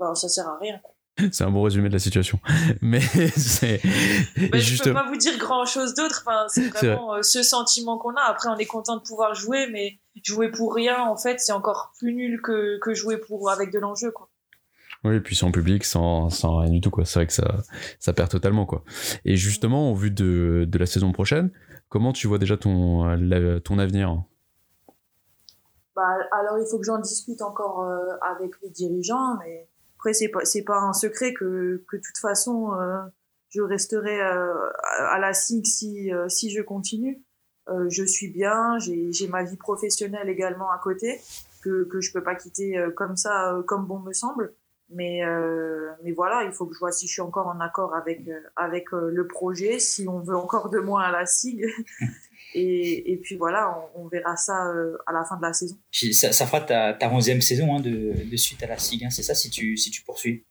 ben, 0.01 0.15
ça 0.15 0.31
sert 0.31 0.49
à 0.49 0.57
rien. 0.57 0.81
C'est 1.33 1.45
un 1.45 1.51
bon 1.51 1.63
résumé 1.63 1.89
de 1.89 1.95
la 1.95 1.99
situation. 1.99 2.39
Mais 2.83 3.01
c'est. 3.01 3.81
Mais 4.37 4.61
je 4.61 4.83
peux 4.83 4.93
pas 4.93 5.09
vous 5.09 5.17
dire 5.17 5.37
grand 5.39 5.67
chose 5.67 5.95
d'autre. 5.95 6.25
Enfin, 6.27 6.47
c'est 6.49 6.69
vraiment 6.69 7.15
euh, 7.15 7.23
ce 7.23 7.43
sentiment 7.43 7.99
qu'on 7.99 8.15
a. 8.15 8.23
Après, 8.23 8.49
on 8.49 8.57
est 8.57 8.67
content 8.67 8.97
de 8.97 9.03
pouvoir 9.03 9.35
jouer, 9.35 9.69
mais 9.71 9.99
jouer 10.23 10.51
pour 10.51 10.75
rien, 10.75 11.03
en 11.03 11.17
fait, 11.17 11.41
c'est 11.41 11.53
encore 11.53 11.93
plus 11.99 12.15
nul 12.15 12.41
que, 12.43 12.79
que 12.81 12.95
jouer 12.95 13.19
pour, 13.19 13.51
avec 13.51 13.73
de 13.73 13.79
l'enjeu, 13.79 14.11
quoi. 14.11 14.29
Oui, 15.05 15.17
et 15.17 15.21
puis 15.21 15.37
sans 15.37 15.53
public, 15.53 15.85
sans, 15.85 16.29
sans 16.29 16.59
rien 16.59 16.71
du 16.71 16.81
tout, 16.81 16.91
quoi. 16.91 17.05
C'est 17.05 17.21
vrai 17.21 17.27
que 17.27 17.33
ça, 17.33 17.63
ça 17.99 18.13
perd 18.13 18.31
totalement, 18.31 18.67
quoi. 18.67 18.85
Et 19.25 19.37
justement, 19.37 19.93
au 19.93 19.95
vu 19.95 20.11
de, 20.11 20.67
de 20.69 20.79
la 20.79 20.87
saison 20.87 21.13
prochaine, 21.13 21.51
comment 21.89 22.13
tu 22.13 22.27
vois 22.27 22.39
déjà 22.39 22.57
ton, 22.57 23.05
ton 23.65 23.79
avenir? 23.79 24.23
Bah, 25.99 26.17
alors 26.31 26.59
il 26.61 26.67
faut 26.71 26.79
que 26.79 26.85
j'en 26.85 27.01
discute 27.01 27.43
encore 27.43 27.83
euh, 27.83 28.15
avec 28.23 28.53
les 28.63 28.71
dirigeants, 28.71 29.37
mais 29.41 29.69
après 29.99 30.15
c'est 30.15 30.29
pas 30.29 30.45
c'est 30.45 30.63
pas 30.63 30.79
un 30.79 30.93
secret 30.93 31.35
que 31.35 31.85
que 31.89 31.97
de 31.97 32.03
toute 32.03 32.19
façon 32.19 32.73
euh, 32.75 33.01
je 33.51 33.63
resterai 33.63 34.21
euh, 34.21 34.71
à 35.11 35.19
la 35.19 35.35
SIG 35.35 35.67
si 35.67 36.11
si 36.29 36.51
je 36.51 36.63
continue. 36.63 37.23
je 37.89 38.05
suis 38.05 38.31
bien, 38.31 38.79
j'ai 38.79 39.13
j'ai 39.13 39.29
ma 39.29 39.43
vie 39.43 39.57
professionnelle 39.57 40.29
également 40.29 40.71
à 40.71 40.79
côté 40.79 41.21
que 41.63 41.85
que 41.85 42.01
je 42.01 42.13
peux 42.13 42.23
pas 42.23 42.35
quitter 42.35 42.83
comme 42.97 43.17
ça 43.17 43.61
comme 43.67 43.87
bon 43.87 43.99
me 44.01 44.13
semble. 44.13 44.55
Mais 44.91 45.23
mais 46.03 46.13
voilà, 46.13 46.45
il 46.45 46.53
faut 46.53 46.67
que 46.67 46.75
je 46.75 46.79
vois 46.79 46.93
si 46.93 47.07
je 47.07 47.13
suis 47.13 47.23
encore 47.23 47.49
en 47.49 47.61
accord 47.61 47.95
avec 47.95 48.23
avec 48.57 48.93
le 48.93 49.27
projet, 49.27 49.79
si 49.79 50.09
on 50.09 50.21
veut 50.21 50.37
encore 50.37 50.71
de 50.71 50.79
moi 50.79 51.03
à 51.03 51.11
la 51.11 51.27
SIG. 51.27 51.67
Et, 52.55 53.13
et, 53.13 53.17
puis 53.19 53.37
voilà, 53.37 53.79
on, 53.95 54.05
on 54.05 54.09
verra 54.09 54.37
ça 54.37 54.69
euh, 54.69 54.97
à 55.07 55.13
la 55.13 55.25
fin 55.25 55.37
de 55.37 55.43
la 55.43 55.53
saison. 55.53 55.77
Ça, 55.93 56.33
ça 56.33 56.47
fera 56.47 56.61
ta, 56.61 56.95
ta 56.95 57.09
11e 57.09 57.41
saison 57.41 57.77
hein, 57.77 57.81
de, 57.81 58.15
de, 58.25 58.37
suite 58.37 58.63
à 58.63 58.67
la 58.67 58.79
SIG, 58.79 59.05
hein, 59.05 59.11
c'est 59.11 59.23
ça 59.23 59.35
si 59.35 59.51
tu, 59.51 59.77
si 59.77 59.91
tu 59.91 60.03
poursuis? 60.03 60.45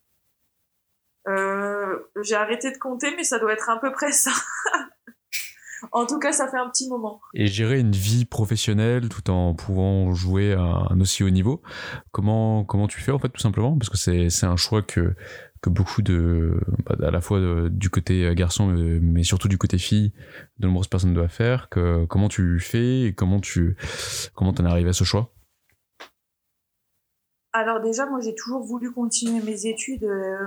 Euh, 1.28 1.98
J'ai 2.22 2.36
arrêté 2.36 2.72
de 2.72 2.78
compter, 2.78 3.16
mais 3.16 3.24
ça 3.24 3.40
doit 3.40 3.54
être 3.54 3.70
à 3.70 3.80
peu 3.80 3.92
près 3.92 4.12
ça. 4.12 4.32
en 5.92 6.06
tout 6.06 6.20
cas, 6.20 6.32
ça 6.32 6.48
fait 6.50 6.58
un 6.58 6.70
petit 6.70 6.88
moment. 6.88 7.20
Et 7.34 7.48
gérer 7.48 7.80
une 7.80 7.92
vie 7.92 8.26
professionnelle 8.26 9.10
tout 9.10 9.30
en 9.32 9.56
pouvant 9.56 10.14
jouer 10.14 10.54
à 10.54 10.88
un 10.90 11.02
aussi 11.02 11.24
haut 11.24 11.30
niveau, 11.30 11.62
comment, 12.12 12.64
comment 12.64 12.88
tu 12.88 13.02
fais 13.02 13.12
en 13.12 13.20
fait 13.20 13.30
tout 13.30 13.42
simplement? 13.42 13.78
Parce 13.78 13.90
que 13.90 13.98
c'est 14.30 14.46
un 14.46 14.56
choix 14.56 14.84
que 14.84 15.16
beaucoup 15.70 16.02
de, 16.02 16.60
bah, 16.86 16.96
à 17.08 17.12
la 17.12 17.22
fois 17.22 17.70
du 17.70 17.90
côté 17.90 18.34
garçon, 18.36 18.68
mais 19.02 19.24
surtout 19.24 19.48
du 19.48 19.58
côté 19.58 19.78
fille, 19.78 20.14
de 20.60 20.68
nombreuses 20.68 20.88
personnes 20.88 21.14
doivent 21.14 21.30
faire. 21.30 21.70
Que, 21.70 22.06
comment 22.06 22.30
tu 22.30 22.60
fais 22.60 23.04
et 23.04 23.14
comment 23.14 23.40
tu 23.40 23.76
comment 24.34 24.52
en 24.52 24.66
es 24.66 24.68
arrivé 24.68 24.90
à 24.90 24.94
ce 24.94 25.04
choix? 25.04 25.34
Alors 27.54 27.82
déjà, 27.82 28.06
moi 28.06 28.20
j'ai 28.22 28.36
toujours 28.36 28.64
voulu 28.64 28.92
continuer 28.92 29.42
mes 29.42 29.66
études 29.66 30.04
euh, 30.04 30.46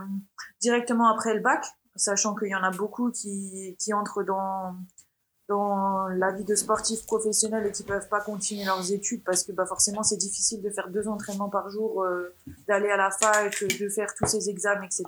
directement 0.60 1.08
après 1.12 1.34
le 1.34 1.40
bac, 1.40 1.64
sachant 1.96 2.34
qu'il 2.34 2.48
y 2.48 2.54
en 2.54 2.62
a 2.62 2.70
beaucoup 2.70 3.10
qui, 3.10 3.76
qui 3.80 3.92
entrent 3.92 4.22
dans 4.22 4.76
dans 5.50 6.06
la 6.06 6.30
vie 6.30 6.44
de 6.44 6.54
sportif 6.54 7.04
professionnel 7.06 7.66
et 7.66 7.72
qui 7.72 7.82
peuvent 7.82 8.08
pas 8.08 8.20
continuer 8.20 8.64
leurs 8.64 8.92
études 8.92 9.24
parce 9.24 9.42
que 9.42 9.50
bah 9.50 9.66
forcément 9.66 10.04
c'est 10.04 10.16
difficile 10.16 10.62
de 10.62 10.70
faire 10.70 10.88
deux 10.90 11.08
entraînements 11.08 11.48
par 11.48 11.68
jour, 11.68 12.04
euh, 12.04 12.32
d'aller 12.68 12.88
à 12.88 12.96
la 12.96 13.10
fac, 13.10 13.64
de 13.64 13.88
faire 13.88 14.14
tous 14.16 14.26
ces 14.26 14.48
examens, 14.48 14.84
etc. 14.84 15.04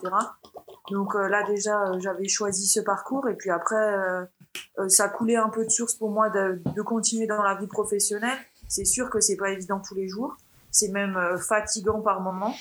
Donc 0.91 1.15
euh, 1.15 1.29
là 1.29 1.45
déjà 1.47 1.81
euh, 1.85 2.01
j'avais 2.01 2.27
choisi 2.27 2.67
ce 2.67 2.81
parcours 2.81 3.29
et 3.29 3.37
puis 3.37 3.51
après 3.51 4.29
ça 4.89 5.09
coulait 5.09 5.37
un 5.37 5.49
peu 5.49 5.65
de 5.65 5.71
source 5.71 5.95
pour 5.95 6.11
moi 6.11 6.29
de, 6.29 6.61
de 6.75 6.83
continuer 6.83 7.29
dans 7.29 7.43
la 7.43 7.55
vie 7.55 7.69
professionnelle. 7.69 8.39
C'est 8.67 8.85
sûr 8.85 9.11
que 9.11 9.21
c'est 9.21 9.37
pas 9.37 9.51
évident 9.51 9.81
tous 9.81 9.95
les 9.95 10.09
jours, 10.09 10.37
c'est 10.73 10.89
même 10.89 11.39
fatigant 11.39 12.01
par 12.01 12.21
moments, 12.21 12.55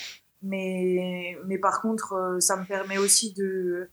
mais 0.43 1.35
mais 1.47 1.57
par 1.57 1.81
contre 1.81 2.37
ça 2.39 2.57
me 2.57 2.65
permet 2.65 2.99
aussi 2.99 3.33
de 3.33 3.89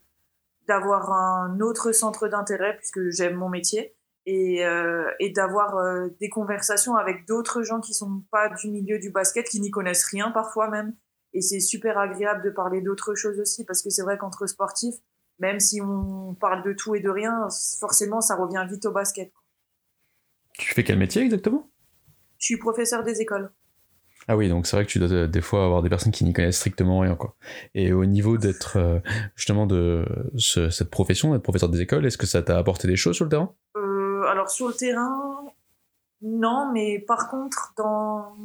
d'avoir 0.69 1.11
un 1.11 1.59
autre 1.61 1.91
centre 1.91 2.27
d'intérêt 2.27 2.77
puisque 2.77 3.09
j'aime 3.09 3.35
mon 3.35 3.49
métier 3.49 3.95
et, 4.27 4.63
euh, 4.63 5.09
et 5.19 5.31
d'avoir 5.31 5.77
euh, 5.77 6.09
des 6.21 6.29
conversations 6.29 6.95
avec 6.95 7.27
d'autres 7.27 7.63
gens 7.63 7.81
qui 7.81 7.95
sont 7.95 8.23
pas 8.31 8.49
du 8.49 8.69
milieu 8.69 8.99
du 8.99 9.09
basket, 9.09 9.47
qui 9.49 9.59
n'y 9.59 9.71
connaissent 9.71 10.05
rien 10.05 10.29
parfois 10.29 10.69
même. 10.69 10.95
Et 11.33 11.41
c'est 11.41 11.59
super 11.59 11.97
agréable 11.97 12.43
de 12.43 12.51
parler 12.51 12.81
d'autres 12.81 13.15
choses 13.15 13.39
aussi 13.39 13.65
parce 13.65 13.81
que 13.81 13.89
c'est 13.89 14.03
vrai 14.03 14.19
qu'entre 14.19 14.45
sportifs, 14.45 14.95
même 15.39 15.59
si 15.59 15.81
on 15.81 16.35
parle 16.39 16.63
de 16.63 16.73
tout 16.73 16.93
et 16.93 16.99
de 16.99 17.09
rien, 17.09 17.47
forcément 17.79 18.21
ça 18.21 18.35
revient 18.35 18.65
vite 18.69 18.85
au 18.85 18.91
basket. 18.91 19.33
Tu 20.53 20.73
fais 20.75 20.83
quel 20.83 20.99
métier 20.99 21.23
exactement? 21.23 21.67
Je 22.37 22.45
suis 22.45 22.57
professeur 22.57 23.03
des 23.03 23.21
écoles. 23.21 23.51
Ah 24.31 24.37
oui, 24.37 24.47
donc 24.47 24.67
c'est 24.67 24.75
vrai 24.75 24.85
que 24.85 24.91
tu 24.91 24.99
dois 24.99 25.11
euh, 25.11 25.27
des 25.27 25.41
fois 25.41 25.65
avoir 25.65 25.81
des 25.81 25.89
personnes 25.89 26.11
qui 26.11 26.23
n'y 26.23 26.33
connaissent 26.33 26.57
strictement 26.57 26.99
rien, 26.99 27.15
quoi. 27.15 27.33
Et 27.73 27.91
au 27.91 28.05
niveau 28.05 28.37
d'être 28.37 28.77
euh, 28.77 28.99
justement 29.35 29.65
de 29.65 30.05
cette 30.37 30.91
profession, 30.91 31.31
d'être 31.31 31.41
professeur 31.41 31.67
des 31.67 31.81
écoles, 31.81 32.05
est-ce 32.05 32.17
que 32.19 32.27
ça 32.27 32.43
t'a 32.43 32.59
apporté 32.59 32.87
des 32.87 32.95
choses 32.95 33.15
sur 33.15 33.25
le 33.25 33.31
terrain? 33.31 33.55
Euh, 33.75 34.21
Alors 34.29 34.51
sur 34.51 34.67
le 34.67 34.75
terrain, 34.75 35.43
non, 36.21 36.71
mais 36.71 36.99
par 36.99 37.31
contre 37.31 37.73
dans 37.75 38.35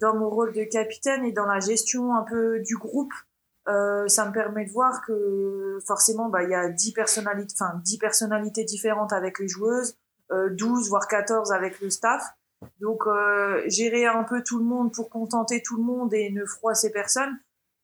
dans 0.00 0.16
mon 0.16 0.30
rôle 0.30 0.54
de 0.54 0.64
capitaine 0.64 1.26
et 1.26 1.32
dans 1.32 1.44
la 1.44 1.60
gestion 1.60 2.14
un 2.14 2.22
peu 2.22 2.60
du 2.60 2.78
groupe, 2.78 3.12
ça 3.66 4.26
me 4.26 4.32
permet 4.32 4.64
de 4.64 4.70
voir 4.72 5.02
que 5.06 5.78
forcément, 5.86 6.28
bah, 6.30 6.42
il 6.42 6.50
y 6.50 6.54
a 6.54 6.70
10 6.70 6.92
personnalités, 6.92 7.54
enfin 7.60 7.78
10 7.84 7.98
personnalités 7.98 8.64
différentes 8.64 9.12
avec 9.12 9.38
les 9.38 9.46
joueuses, 9.46 9.94
euh, 10.32 10.48
12 10.50 10.88
voire 10.88 11.06
14 11.06 11.52
avec 11.52 11.80
le 11.80 11.90
staff. 11.90 12.22
Donc 12.80 13.06
euh, 13.06 13.62
gérer 13.68 14.06
un 14.06 14.24
peu 14.24 14.42
tout 14.42 14.58
le 14.58 14.64
monde 14.64 14.92
pour 14.92 15.10
contenter 15.10 15.62
tout 15.62 15.76
le 15.76 15.82
monde 15.82 16.12
et 16.12 16.30
ne 16.30 16.44
froisser 16.44 16.90
personne, 16.92 17.38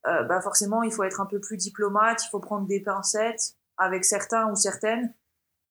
euh, 0.07 0.23
bah 0.25 0.41
forcément 0.41 0.83
il 0.83 0.93
faut 0.93 1.05
être 1.05 1.21
un 1.21 1.27
peu 1.27 1.41
plus 1.41 1.57
diplomate, 1.57 2.23
il 2.25 2.29
faut 2.31 2.41
prendre 2.41 2.67
des 2.67 2.83
pincettes 2.83 3.55
avec 3.79 4.05
certains 4.05 4.51
ou 4.51 4.55
certaines 4.55 5.15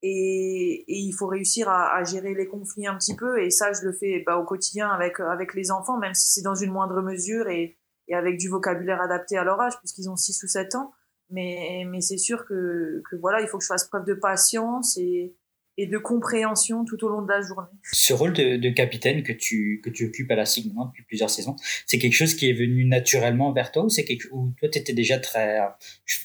et, 0.02 0.86
il 0.88 1.14
faut 1.14 1.28
réussir 1.28 1.70
à, 1.70 1.96
à, 1.96 2.04
gérer 2.04 2.34
les 2.34 2.48
conflits 2.48 2.88
un 2.88 2.96
petit 2.98 3.16
peu 3.16 3.42
et 3.42 3.50
ça 3.50 3.74
je 3.74 3.82
le 3.84 3.94
fais 3.94 4.24
bah, 4.26 4.38
au 4.38 4.44
quotidien 4.44 4.90
avec 4.90 5.20
avec 5.20 5.54
les 5.54 5.72
enfants 5.72 5.98
même 5.98 6.14
si 6.14 6.32
c'est 6.32 6.44
dans 6.44 6.56
une 6.56 6.72
moindre 6.72 7.02
mesure 7.02 7.48
et, 7.48 7.78
et 8.08 8.16
avec 8.16 8.38
du 8.38 8.50
vocabulaire 8.50 9.02
adapté 9.02 9.38
à 9.38 9.44
leur 9.44 9.60
âge 9.62 9.78
puisqu'ils 9.80 10.10
ont 10.10 10.16
6 10.16 10.44
ou 10.44 10.48
7 10.48 10.76
ans. 10.76 10.92
Mais 11.30 11.86
mais 11.90 12.02
c'est 12.02 12.18
sûr 12.18 12.46
que 12.46 13.02
que 13.10 13.16
voilà 13.16 13.42
il 13.42 13.48
faut 13.48 13.58
que 13.58 13.64
je 13.64 13.68
fasse 13.68 13.88
preuve 13.88 14.06
de 14.06 14.14
patience 14.14 14.98
et 14.98 15.36
et 15.78 15.88
de 15.88 15.98
compréhension 15.98 16.86
tout 16.86 17.04
au 17.04 17.10
long 17.10 17.22
de 17.22 17.30
la 17.30 17.42
journée. 17.42 17.68
Ce 17.92 18.14
rôle 18.14 18.34
de, 18.34 18.58
de 18.58 18.70
capitaine 18.70 19.24
que 19.24 19.34
tu, 19.34 19.82
que 19.84 19.90
tu 19.90 20.08
occupes 20.08 20.32
à 20.32 20.36
la 20.36 20.46
SIG 20.46 20.74
depuis 20.74 21.04
plusieurs 21.04 21.30
saisons, 21.30 21.56
c'est 21.86 22.00
quelque 22.00 22.14
chose 22.14 22.36
qui 22.36 22.50
est 22.50 22.54
venu 22.54 22.86
naturellement 22.86 23.52
vers 23.52 23.72
toi 23.72 23.84
ou 23.84 23.90
c'est 23.90 24.06
quelque 24.06 24.28
ou 24.32 24.54
toi 24.58 24.70
tu 24.70 24.80
étais 24.80 24.94
déjà 24.94 25.20
très, 25.20 25.60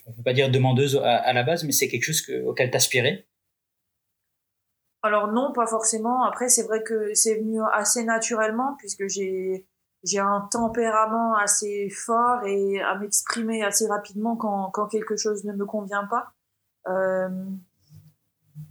on 0.06 0.12
peut 0.12 0.22
pas 0.22 0.32
dire 0.32 0.50
demandeuse 0.50 0.96
à, 0.96 1.16
à 1.16 1.32
la 1.32 1.42
base, 1.42 1.64
mais 1.64 1.72
c'est 1.72 1.88
quelque 1.88 2.04
chose 2.04 2.22
que, 2.22 2.44
auquel 2.44 2.70
t'aspirais? 2.70 3.26
Alors 5.02 5.32
non, 5.32 5.52
pas 5.52 5.66
forcément. 5.66 6.24
Après, 6.24 6.48
c'est 6.48 6.62
vrai 6.64 6.82
que 6.82 7.14
c'est 7.14 7.36
venu 7.36 7.60
assez 7.72 8.04
naturellement 8.04 8.76
puisque 8.78 9.08
j'ai 9.08 9.66
j'ai 10.02 10.18
un 10.18 10.48
tempérament 10.50 11.36
assez 11.36 11.90
fort 11.90 12.44
et 12.46 12.80
à 12.80 12.96
m'exprimer 12.96 13.62
assez 13.62 13.86
rapidement 13.86 14.34
quand, 14.34 14.70
quand 14.70 14.86
quelque 14.86 15.16
chose 15.16 15.44
ne 15.44 15.52
me 15.52 15.66
convient 15.66 16.06
pas. 16.06 16.32
Euh, 16.88 17.28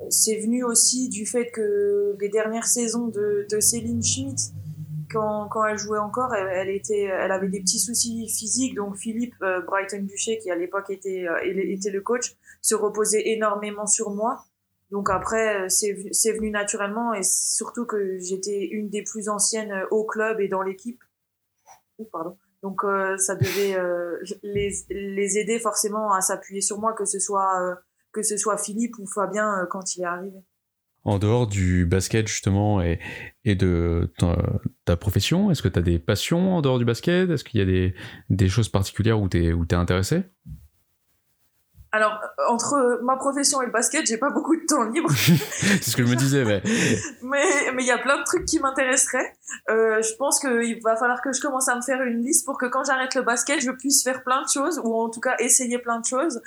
c'est 0.10 0.38
venu 0.40 0.64
aussi 0.64 1.10
du 1.10 1.26
fait 1.26 1.52
que 1.52 2.16
les 2.20 2.30
dernières 2.30 2.68
saisons 2.68 3.08
de, 3.08 3.46
de 3.50 3.60
Céline 3.60 4.04
Schmidt, 4.04 4.54
quand, 5.12 5.48
quand 5.50 5.66
elle 5.66 5.78
jouait 5.78 6.00
encore, 6.00 6.34
elle, 6.34 6.70
était, 6.70 7.04
elle 7.04 7.32
avait 7.32 7.50
des 7.50 7.62
petits 7.62 7.80
soucis 7.80 8.30
physiques. 8.30 8.76
Donc 8.76 8.98
Philippe 8.98 9.36
euh, 9.42 9.62
Brighton 9.62 10.02
Boucher, 10.04 10.38
qui 10.38 10.52
à 10.52 10.56
l'époque 10.56 10.90
était, 10.90 11.28
euh, 11.28 11.38
était 11.44 11.90
le 11.90 12.02
coach, 12.02 12.36
se 12.62 12.76
reposait 12.76 13.30
énormément 13.30 13.88
sur 13.88 14.12
moi. 14.12 14.46
Donc 14.92 15.10
après, 15.10 15.70
c'est 15.70 15.94
venu 16.34 16.50
naturellement 16.50 17.14
et 17.14 17.22
surtout 17.22 17.86
que 17.86 18.18
j'étais 18.20 18.66
une 18.72 18.90
des 18.90 19.04
plus 19.04 19.30
anciennes 19.30 19.84
au 19.92 20.04
club 20.04 20.40
et 20.40 20.48
dans 20.48 20.64
l'équipe. 20.64 21.04
pardon. 22.12 22.38
Donc 22.62 22.84
euh, 22.84 23.18
ça 23.18 23.36
devait 23.36 23.76
euh, 23.78 24.18
les, 24.44 24.72
les 24.90 25.38
aider 25.38 25.60
forcément 25.60 26.12
à 26.12 26.22
s'appuyer 26.22 26.62
sur 26.62 26.80
moi, 26.80 26.94
que 26.94 27.06
ce 27.06 27.20
soit 27.20 27.62
euh, 27.62 27.76
que 28.12 28.24
ce 28.24 28.38
soit 28.38 28.58
Philippe 28.58 28.98
ou 29.00 29.06
Fabien 29.08 29.48
euh, 29.60 29.66
quand 29.70 29.96
il 29.96 30.02
est 30.02 30.06
arrivé. 30.06 30.38
En 31.04 31.18
dehors 31.18 31.48
du 31.48 31.86
basket 31.86 32.28
justement 32.28 32.82
et, 32.82 33.00
de 33.46 34.14
ta, 34.86 34.98
profession, 34.98 35.50
est-ce 35.50 35.62
que 35.62 35.70
tu 35.70 35.80
as 35.80 35.82
des 35.82 35.98
passions 35.98 36.56
en 36.56 36.62
dehors 36.62 36.78
du 36.78 36.86
basket? 36.86 37.30
Est-ce 37.30 37.46
qu'il 37.46 37.60
y 37.60 37.64
a 37.64 37.94
des, 38.30 38.50
choses 38.50 38.68
particulières 38.68 39.20
où 39.20 39.30
tu 39.30 39.38
es 39.40 39.74
intéressé? 39.74 40.24
Alors, 41.92 42.20
entre 42.48 43.00
ma 43.04 43.16
profession 43.16 43.62
et 43.64 43.66
le 43.66 43.72
basket, 43.72 44.06
j'ai 44.06 44.18
pas 44.18 44.30
beaucoup 44.30 44.56
de 44.56 44.66
temps 44.66 44.84
libre. 44.84 45.10
c'est 45.16 45.84
ce 45.84 45.98
que 45.98 46.06
je 46.06 46.12
me 46.12 46.16
disais, 46.16 46.46
mais. 46.46 46.62
mais 47.24 47.72
mais 47.74 47.84
il 47.84 47.88
y 47.88 47.92
a 47.92 47.98
plein 47.98 48.20
de 48.20 48.24
trucs 48.24 48.46
qui 48.46 48.60
m'intéresseraient. 48.60 49.36
Euh, 49.70 50.02
je 50.02 50.16
pense 50.16 50.40
qu'il 50.40 50.80
va 50.84 50.96
falloir 50.96 51.22
que 51.22 51.34
je 51.34 51.42
commence 51.42 51.68
à 51.68 51.76
me 51.76 51.82
faire 51.82 52.02
une 52.04 52.22
liste 52.22 52.46
pour 52.46 52.60
que 52.60 52.68
quand 52.68 52.84
j'arrête 52.84 53.16
le 53.16 53.24
basket, 53.24 53.60
je 53.62 53.72
puisse 53.72 54.04
faire 54.04 54.24
plein 54.24 54.44
de 54.44 54.50
choses 54.50 54.80
ou 54.84 54.94
en 54.94 55.10
tout 55.10 55.20
cas 55.20 55.36
essayer 55.40 55.80
plein 55.80 56.00
de 56.00 56.06
choses. 56.06 56.42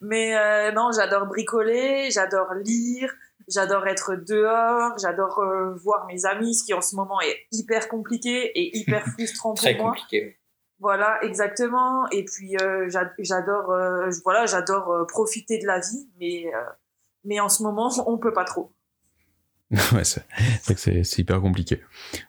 Mais 0.00 0.34
euh, 0.36 0.72
non, 0.72 0.90
j'adore 0.90 1.26
bricoler, 1.26 2.10
j'adore 2.10 2.54
lire, 2.54 3.12
j'adore 3.46 3.86
être 3.86 4.14
dehors, 4.14 4.96
j'adore 4.98 5.40
euh, 5.40 5.74
voir 5.74 6.06
mes 6.06 6.24
amis, 6.24 6.54
ce 6.54 6.64
qui 6.64 6.72
en 6.72 6.80
ce 6.80 6.96
moment 6.96 7.20
est 7.20 7.46
hyper 7.52 7.88
compliqué 7.88 8.58
et 8.58 8.78
hyper 8.78 9.06
frustrant 9.12 9.50
pour 9.50 9.58
Très 9.62 9.74
moi. 9.74 9.90
compliqué. 9.90 10.37
Voilà, 10.80 11.18
exactement. 11.22 12.08
Et 12.10 12.24
puis 12.24 12.56
euh, 12.62 12.88
j'a- 12.88 13.12
j'adore, 13.18 13.70
euh, 13.72 14.10
voilà, 14.24 14.46
j'adore 14.46 14.90
euh, 14.92 15.04
profiter 15.06 15.58
de 15.58 15.66
la 15.66 15.80
vie, 15.80 16.08
mais 16.20 16.46
euh, 16.54 16.58
mais 17.24 17.40
en 17.40 17.48
ce 17.48 17.62
moment, 17.62 17.90
on 18.06 18.18
peut 18.18 18.32
pas 18.32 18.44
trop. 18.44 18.72
ouais, 19.92 20.04
c'est 20.04 21.18
hyper 21.18 21.40
compliqué. 21.42 21.82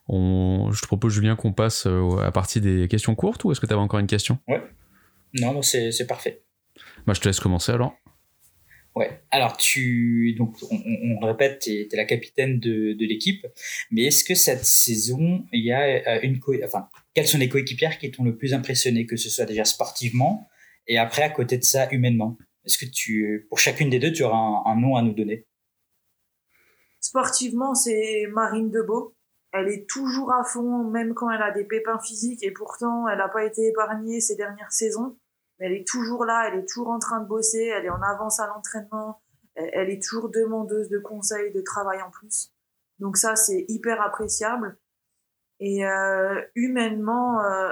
On, 0.10 0.72
je 0.74 0.82
te 0.82 0.88
propose, 0.88 1.14
Julien, 1.14 1.36
qu'on 1.38 1.54
passe 1.54 1.86
à 1.86 2.32
partie 2.32 2.60
des 2.60 2.88
questions 2.90 3.16
courtes 3.16 3.44
ou 3.46 3.52
est-ce 3.52 3.62
que 3.62 3.66
tu 3.66 3.72
avais 3.72 3.82
encore 3.82 4.00
une 4.02 4.08
question? 4.08 4.40
Non, 5.40 5.54
non, 5.54 5.62
c'est 5.62 6.06
parfait. 6.08 6.42
Bah, 7.08 7.14
je 7.14 7.22
te 7.22 7.28
laisse 7.30 7.40
commencer 7.40 7.72
alors. 7.72 7.94
Ouais. 8.96 9.22
Alors 9.32 9.56
tu 9.56 10.34
donc 10.38 10.56
on, 10.70 10.76
on- 10.76 11.18
on 11.18 11.20
le 11.22 11.28
répète, 11.32 11.60
tu 11.60 11.70
es, 11.72 11.88
la 11.96 12.06
capitaine 12.06 12.60
de, 12.60 12.92
de 12.94 13.06
l'équipe, 13.06 13.46
mais 13.92 14.04
est-ce 14.06 14.24
que 14.26 14.34
cette 14.36 14.66
saison 14.66 15.46
il 15.54 15.64
y 15.64 15.72
a 15.72 16.22
une 16.26 16.40
co 16.40 16.54
enfin 16.66 16.90
quelles 17.20 17.28
sont 17.28 17.38
les 17.38 17.50
coéquipières 17.50 17.98
qui 17.98 18.10
t'ont 18.12 18.24
le 18.24 18.38
plus 18.38 18.54
impressionné, 18.54 19.06
que 19.06 19.18
ce 19.18 19.30
soit 19.30 19.44
déjà 19.44 19.66
sportivement 19.66 20.48
et 20.88 20.98
après 20.98 21.24
à 21.24 21.30
côté 21.30 21.58
de 21.58 21.66
ça 21.66 21.90
humainement? 21.92 22.38
Est-ce 22.64 22.78
que 22.78 22.90
tu 22.90 23.46
pour 23.50 23.60
chacune 23.60 23.90
des 23.90 24.00
deux 24.00 24.14
tu 24.14 24.24
auras 24.24 24.38
un, 24.38 24.64
un 24.72 24.80
nom 24.80 24.96
à 24.96 25.02
nous 25.02 25.12
donner? 25.12 25.46
Sportivement, 27.02 27.76
c'est 27.76 28.26
Marine 28.32 28.72
Debeau. 28.72 29.18
Elle 29.52 29.68
est 29.68 29.86
toujours 29.90 30.32
à 30.32 30.46
fond, 30.46 30.86
même 30.86 31.14
quand 31.14 31.30
elle 31.30 31.42
a 31.42 31.52
des 31.52 31.66
pépins 31.66 32.00
physiques, 32.00 32.42
et 32.42 32.52
pourtant, 32.52 33.10
elle 33.10 33.18
n'a 33.18 33.28
pas 33.28 33.44
été 33.44 33.68
épargnée 33.68 34.22
ces 34.22 34.38
dernières 34.38 34.72
saisons. 34.72 35.18
Mais 35.60 35.66
elle 35.66 35.74
est 35.74 35.88
toujours 35.88 36.24
là, 36.24 36.48
elle 36.48 36.60
est 36.60 36.70
toujours 36.70 36.92
en 36.92 37.00
train 37.00 37.20
de 37.20 37.28
bosser, 37.28 37.66
elle 37.66 37.84
est 37.84 37.90
en 37.90 38.02
avance 38.02 38.40
à 38.40 38.48
l'entraînement, 38.48 39.22
elle, 39.56 39.70
elle 39.74 39.90
est 39.90 40.02
toujours 40.02 40.30
demandeuse 40.30 40.88
de 40.88 41.00
conseils, 41.00 41.52
de 41.52 41.60
travail 41.60 42.02
en 42.02 42.12
plus. 42.12 42.54
Donc 43.00 43.18
ça, 43.18 43.36
c'est 43.36 43.66
hyper 43.68 44.02
appréciable. 44.02 44.78
Et 45.60 45.86
euh, 45.86 46.41
humainement, 46.56 47.43
euh, 47.43 47.69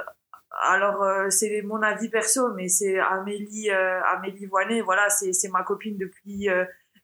alors 0.63 1.04
euh, 1.04 1.30
c'est 1.30 1.62
mon 1.62 1.82
avis 1.82 2.10
perso, 2.10 2.54
mais 2.54 2.67
c'est 2.67 3.00
Amélie, 3.00 3.69
Amélie 3.69 4.45
Voinet, 4.45 4.82
voilà, 4.82 5.10
c'est 5.10 5.50
ma 5.50 5.63
copine 5.63 5.97
depuis 5.97 6.47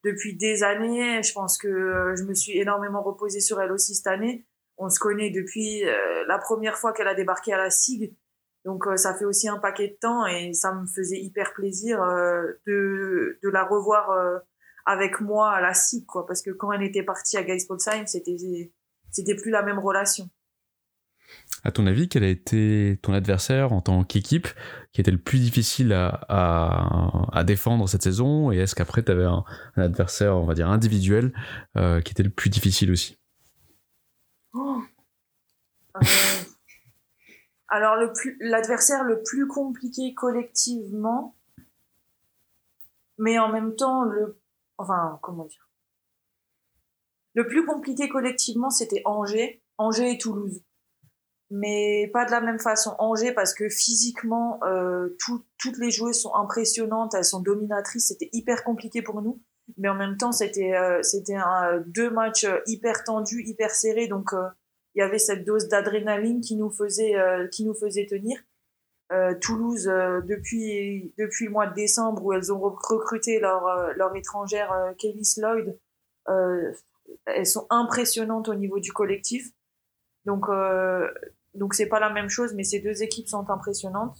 depuis 0.03 0.35
des 0.35 0.63
années. 0.63 1.23
Je 1.23 1.33
pense 1.33 1.57
que 1.57 2.13
je 2.17 2.23
me 2.23 2.33
suis 2.33 2.57
énormément 2.57 3.01
reposée 3.01 3.39
sur 3.39 3.61
elle 3.61 3.71
aussi 3.71 3.95
cette 3.95 4.07
année. 4.07 4.45
On 4.77 4.89
se 4.89 4.99
connaît 4.99 5.29
depuis 5.29 5.83
la 6.27 6.37
première 6.39 6.77
fois 6.77 6.93
qu'elle 6.93 7.07
a 7.07 7.15
débarqué 7.15 7.53
à 7.53 7.57
la 7.57 7.69
SIG. 7.69 8.15
Donc 8.65 8.85
ça 8.95 9.13
fait 9.13 9.25
aussi 9.25 9.47
un 9.47 9.59
paquet 9.59 9.89
de 9.89 9.97
temps 9.99 10.25
et 10.25 10.53
ça 10.53 10.73
me 10.73 10.85
faisait 10.87 11.19
hyper 11.19 11.53
plaisir 11.53 11.99
de, 12.65 13.39
de 13.41 13.49
la 13.49 13.63
revoir 13.63 14.41
avec 14.85 15.21
moi 15.21 15.51
à 15.51 15.61
la 15.61 15.73
SIG, 15.73 16.05
quoi. 16.05 16.25
Parce 16.25 16.41
que 16.41 16.51
quand 16.51 16.73
elle 16.73 16.83
était 16.83 17.03
partie 17.03 17.37
à 17.37 17.43
Geisbolsheim, 17.43 18.05
c'était 18.07 18.35
c'était 19.11 19.35
plus 19.35 19.51
la 19.51 19.61
même 19.61 19.79
relation. 19.79 20.29
À 21.65 21.71
ton 21.71 21.87
avis, 21.87 22.09
quel 22.09 22.25
a 22.25 22.27
été 22.27 22.99
ton 23.01 23.13
adversaire 23.13 23.71
en 23.71 23.79
tant 23.79 24.03
qu'équipe 24.03 24.49
qui 24.91 24.99
était 24.99 25.11
le 25.11 25.17
plus 25.17 25.39
difficile 25.39 25.93
à, 25.93 27.43
défendre 27.45 27.87
cette 27.87 28.03
saison? 28.03 28.51
Et 28.51 28.57
est-ce 28.57 28.75
qu'après, 28.75 29.01
tu 29.01 29.11
avais 29.11 29.23
un, 29.23 29.45
adversaire, 29.77 30.35
on 30.35 30.45
va 30.45 30.55
dire, 30.55 30.69
individuel 30.69 31.33
euh, 31.77 32.01
qui 32.01 32.11
était 32.11 32.23
le 32.23 32.29
plus 32.29 32.49
difficile 32.49 32.91
aussi? 32.91 33.17
Oh. 34.53 34.81
Euh, 35.95 35.99
alors 37.69 37.95
le 37.95 38.11
l'adversaire 38.39 39.03
le 39.03 39.23
plus 39.23 39.47
compliqué 39.47 40.13
collectivement, 40.13 41.35
mais 43.17 43.39
en 43.39 43.51
même 43.51 43.75
temps 43.75 44.03
le 44.03 44.39
enfin 44.77 45.19
comment 45.21 45.45
dire? 45.45 45.69
Le 47.35 47.47
plus 47.47 47.65
compliqué 47.65 48.09
collectivement 48.09 48.69
c'était 48.69 49.01
Angers, 49.05 49.63
Angers 49.77 50.11
et 50.11 50.17
Toulouse, 50.17 50.61
mais 51.61 52.09
pas 52.13 52.25
de 52.25 52.31
la 52.31 52.41
même 52.41 52.59
façon 52.59 52.95
Angers 52.99 53.31
parce 53.33 53.53
que 53.53 53.69
physiquement 53.69 54.59
euh, 54.63 55.15
tout- 55.19 55.45
toutes 55.57 55.77
les 55.77 55.91
joueuses 55.91 56.19
sont 56.19 56.33
impressionnantes, 56.33 57.13
elles 57.13 57.25
sont 57.25 57.41
dominatrices, 57.41 58.07
c'était 58.07 58.29
hyper 58.33 58.63
compliqué 58.63 59.01
pour 59.01 59.21
nous. 59.21 59.39
Mais 59.77 59.87
en 59.87 59.95
même 59.95 60.17
temps, 60.17 60.31
c'était 60.33 60.73
euh, 60.73 61.01
deux 61.85 62.09
matchs 62.09 62.45
euh, 62.45 62.59
hyper 62.65 63.03
tendus, 63.03 63.43
hyper 63.45 63.71
serrés, 63.71 64.07
donc 64.07 64.31
il 64.95 64.99
y 64.99 65.01
avait 65.01 65.19
cette 65.19 65.45
dose 65.45 65.67
d'adrénaline 65.69 66.41
qui 66.41 66.55
nous 66.55 66.69
faisait 66.69 67.15
qui 67.51 67.65
nous 67.65 67.73
faisait 67.75 68.05
tenir. 68.05 68.37
Toulouse 69.41 69.85
depuis 69.85 71.13
depuis 71.19 71.45
le 71.45 71.51
mois 71.51 71.67
de 71.67 71.75
décembre 71.75 72.23
où 72.25 72.33
elles 72.33 72.51
ont 72.51 72.59
rec- 72.59 72.85
recruté 72.89 73.39
leur 73.39 73.93
leur 73.95 74.15
étrangère 74.15 74.71
Kelly 74.97 75.27
Lloyd, 75.37 75.77
euh, 76.29 76.71
elles 77.25 77.45
sont 77.45 77.67
impressionnantes 77.69 78.49
au 78.49 78.55
niveau 78.55 78.79
du 78.79 78.91
collectif. 78.91 79.51
Donc 80.25 80.45
donc 81.55 81.73
c'est 81.73 81.87
pas 81.87 81.99
la 81.99 82.09
même 82.09 82.29
chose, 82.29 82.53
mais 82.55 82.63
ces 82.63 82.79
deux 82.79 83.03
équipes 83.03 83.27
sont 83.27 83.49
impressionnantes. 83.49 84.17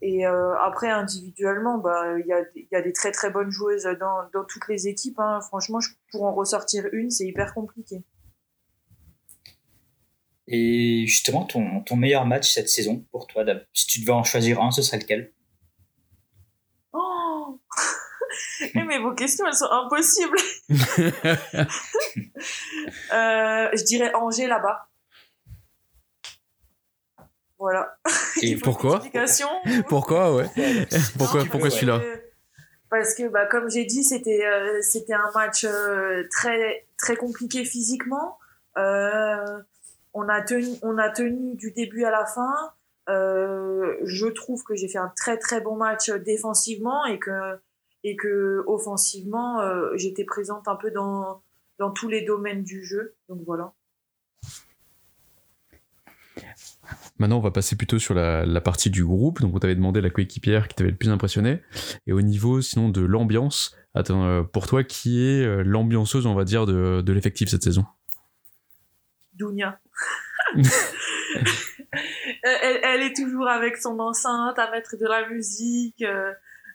Et 0.00 0.26
euh, 0.26 0.58
après 0.58 0.90
individuellement, 0.90 1.78
bah 1.78 2.18
il 2.18 2.26
y 2.26 2.32
a 2.32 2.40
il 2.56 2.66
y 2.72 2.74
a 2.74 2.82
des 2.82 2.92
très 2.92 3.12
très 3.12 3.30
bonnes 3.30 3.50
joueuses 3.50 3.88
dans 4.00 4.28
dans 4.34 4.44
toutes 4.44 4.66
les 4.68 4.88
équipes. 4.88 5.20
Hein. 5.20 5.40
Franchement, 5.42 5.78
pour 6.10 6.24
en 6.24 6.34
ressortir 6.34 6.86
une, 6.92 7.10
c'est 7.10 7.26
hyper 7.26 7.54
compliqué. 7.54 8.02
Et 10.48 11.04
justement 11.06 11.44
ton 11.44 11.82
ton 11.82 11.94
meilleur 11.94 12.26
match 12.26 12.52
cette 12.52 12.68
saison 12.68 13.06
pour 13.12 13.28
toi, 13.28 13.44
si 13.72 13.86
tu 13.86 14.00
devais 14.00 14.12
en 14.12 14.24
choisir 14.24 14.60
un, 14.60 14.72
ce 14.72 14.82
serait 14.82 14.98
lequel? 14.98 15.32
Oh 16.92 17.60
Eh, 18.74 18.82
mais 18.84 18.98
vos 18.98 19.14
questions, 19.14 19.46
elles 19.46 19.54
sont 19.54 19.70
impossibles. 19.70 20.38
Euh, 23.12 23.68
je 23.74 23.84
dirais 23.84 24.12
Angers 24.14 24.46
là-bas. 24.46 24.88
Voilà. 27.62 27.96
Et 28.42 28.56
pourquoi 28.62 29.00
Pourquoi, 29.88 30.34
ouais 30.34 30.46
Pourquoi, 31.16 31.44
pourquoi 31.44 31.70
celui-là 31.70 32.00
Parce 32.90 33.14
que, 33.14 33.28
bah, 33.28 33.46
comme 33.46 33.70
j'ai 33.70 33.84
dit, 33.84 34.02
c'était 34.02 34.44
euh, 34.44 34.82
c'était 34.82 35.14
un 35.14 35.30
match 35.32 35.64
euh, 35.64 36.24
très 36.32 36.88
très 36.98 37.14
compliqué 37.14 37.64
physiquement. 37.64 38.36
Euh, 38.78 39.62
on 40.12 40.28
a 40.28 40.42
tenu 40.42 40.66
on 40.82 40.98
a 40.98 41.08
tenu 41.10 41.54
du 41.54 41.70
début 41.70 42.02
à 42.02 42.10
la 42.10 42.26
fin. 42.26 42.52
Euh, 43.08 43.94
je 44.02 44.26
trouve 44.26 44.64
que 44.64 44.74
j'ai 44.74 44.88
fait 44.88 44.98
un 44.98 45.12
très 45.16 45.38
très 45.38 45.60
bon 45.60 45.76
match 45.76 46.10
défensivement 46.10 47.04
et 47.04 47.20
que 47.20 47.60
et 48.02 48.16
que 48.16 48.64
offensivement 48.66 49.60
euh, 49.60 49.92
j'étais 49.94 50.24
présente 50.24 50.66
un 50.66 50.76
peu 50.76 50.90
dans 50.90 51.42
dans 51.78 51.92
tous 51.92 52.08
les 52.08 52.22
domaines 52.22 52.64
du 52.64 52.82
jeu. 52.82 53.14
Donc 53.28 53.42
voilà. 53.46 53.72
Maintenant, 57.18 57.38
on 57.38 57.42
va 57.42 57.50
passer 57.50 57.76
plutôt 57.76 57.98
sur 57.98 58.14
la, 58.14 58.60
partie 58.60 58.90
du 58.90 59.04
groupe. 59.04 59.40
Donc, 59.40 59.54
on 59.54 59.58
t'avait 59.58 59.74
demandé 59.74 60.00
la 60.00 60.10
coéquipière 60.10 60.68
qui 60.68 60.74
t'avait 60.74 60.90
le 60.90 60.96
plus 60.96 61.10
impressionné. 61.10 61.60
Et 62.06 62.12
au 62.12 62.20
niveau, 62.20 62.60
sinon, 62.60 62.88
de 62.88 63.00
l'ambiance, 63.02 63.76
attends, 63.94 64.24
euh, 64.24 64.42
pour 64.42 64.66
toi, 64.66 64.84
qui 64.84 65.22
est 65.22 65.44
euh, 65.44 65.62
l'ambianceuse, 65.62 66.26
on 66.26 66.34
va 66.34 66.44
dire, 66.44 66.66
de, 66.66 67.00
de 67.00 67.12
l'effectif 67.12 67.48
cette 67.48 67.62
saison? 67.62 67.86
Dounia. 69.34 69.80
elle, 72.42 72.80
elle- 72.82 73.02
est 73.02 73.16
toujours 73.16 73.48
avec 73.48 73.76
son 73.76 73.98
enceinte 74.00 74.58
à 74.58 74.70
mettre 74.70 74.96
de 74.98 75.06
la 75.06 75.28
musique. 75.28 76.02
euh, 76.02 76.32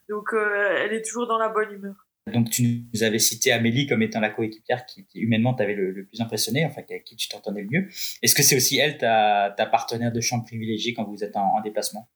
donc 0.10 0.34
euh, 0.34 0.76
elle 0.80 0.94
est 0.94 1.06
toujours 1.06 1.28
dans 1.28 1.38
la 1.38 1.50
bonne 1.50 1.72
humeur. 1.72 2.07
Donc 2.34 2.50
tu 2.50 2.84
nous 2.94 3.04
avais 3.04 3.20
cité 3.20 3.52
Amélie 3.52 3.88
comme 3.88 4.02
étant 4.02 4.20
la 4.20 4.30
coéquipière 4.30 4.86
qui, 4.86 5.06
humainement 5.16 5.54
t'avait 5.54 5.76
le, 5.76 6.06
plus 6.06 6.22
impressionné, 6.22 6.66
enfin 6.66 6.82
avec 6.90 7.04
qui 7.04 7.16
tu 7.16 7.30
t'entendais 7.30 7.62
le 7.62 7.70
mieux. 7.70 7.88
Est-ce 8.22 8.36
que 8.36 8.44
c'est 8.44 8.56
aussi 8.56 8.78
elle 8.78 8.98
ta, 8.98 9.54
partenaire 9.72 10.12
de 10.12 10.22
chambre 10.22 10.46
privilégiée 10.46 10.94
quand 10.94 11.06
vous 11.06 11.24
êtes 11.24 11.36
en, 11.36 11.58
en 11.58 11.62
déplacement? 11.62 12.10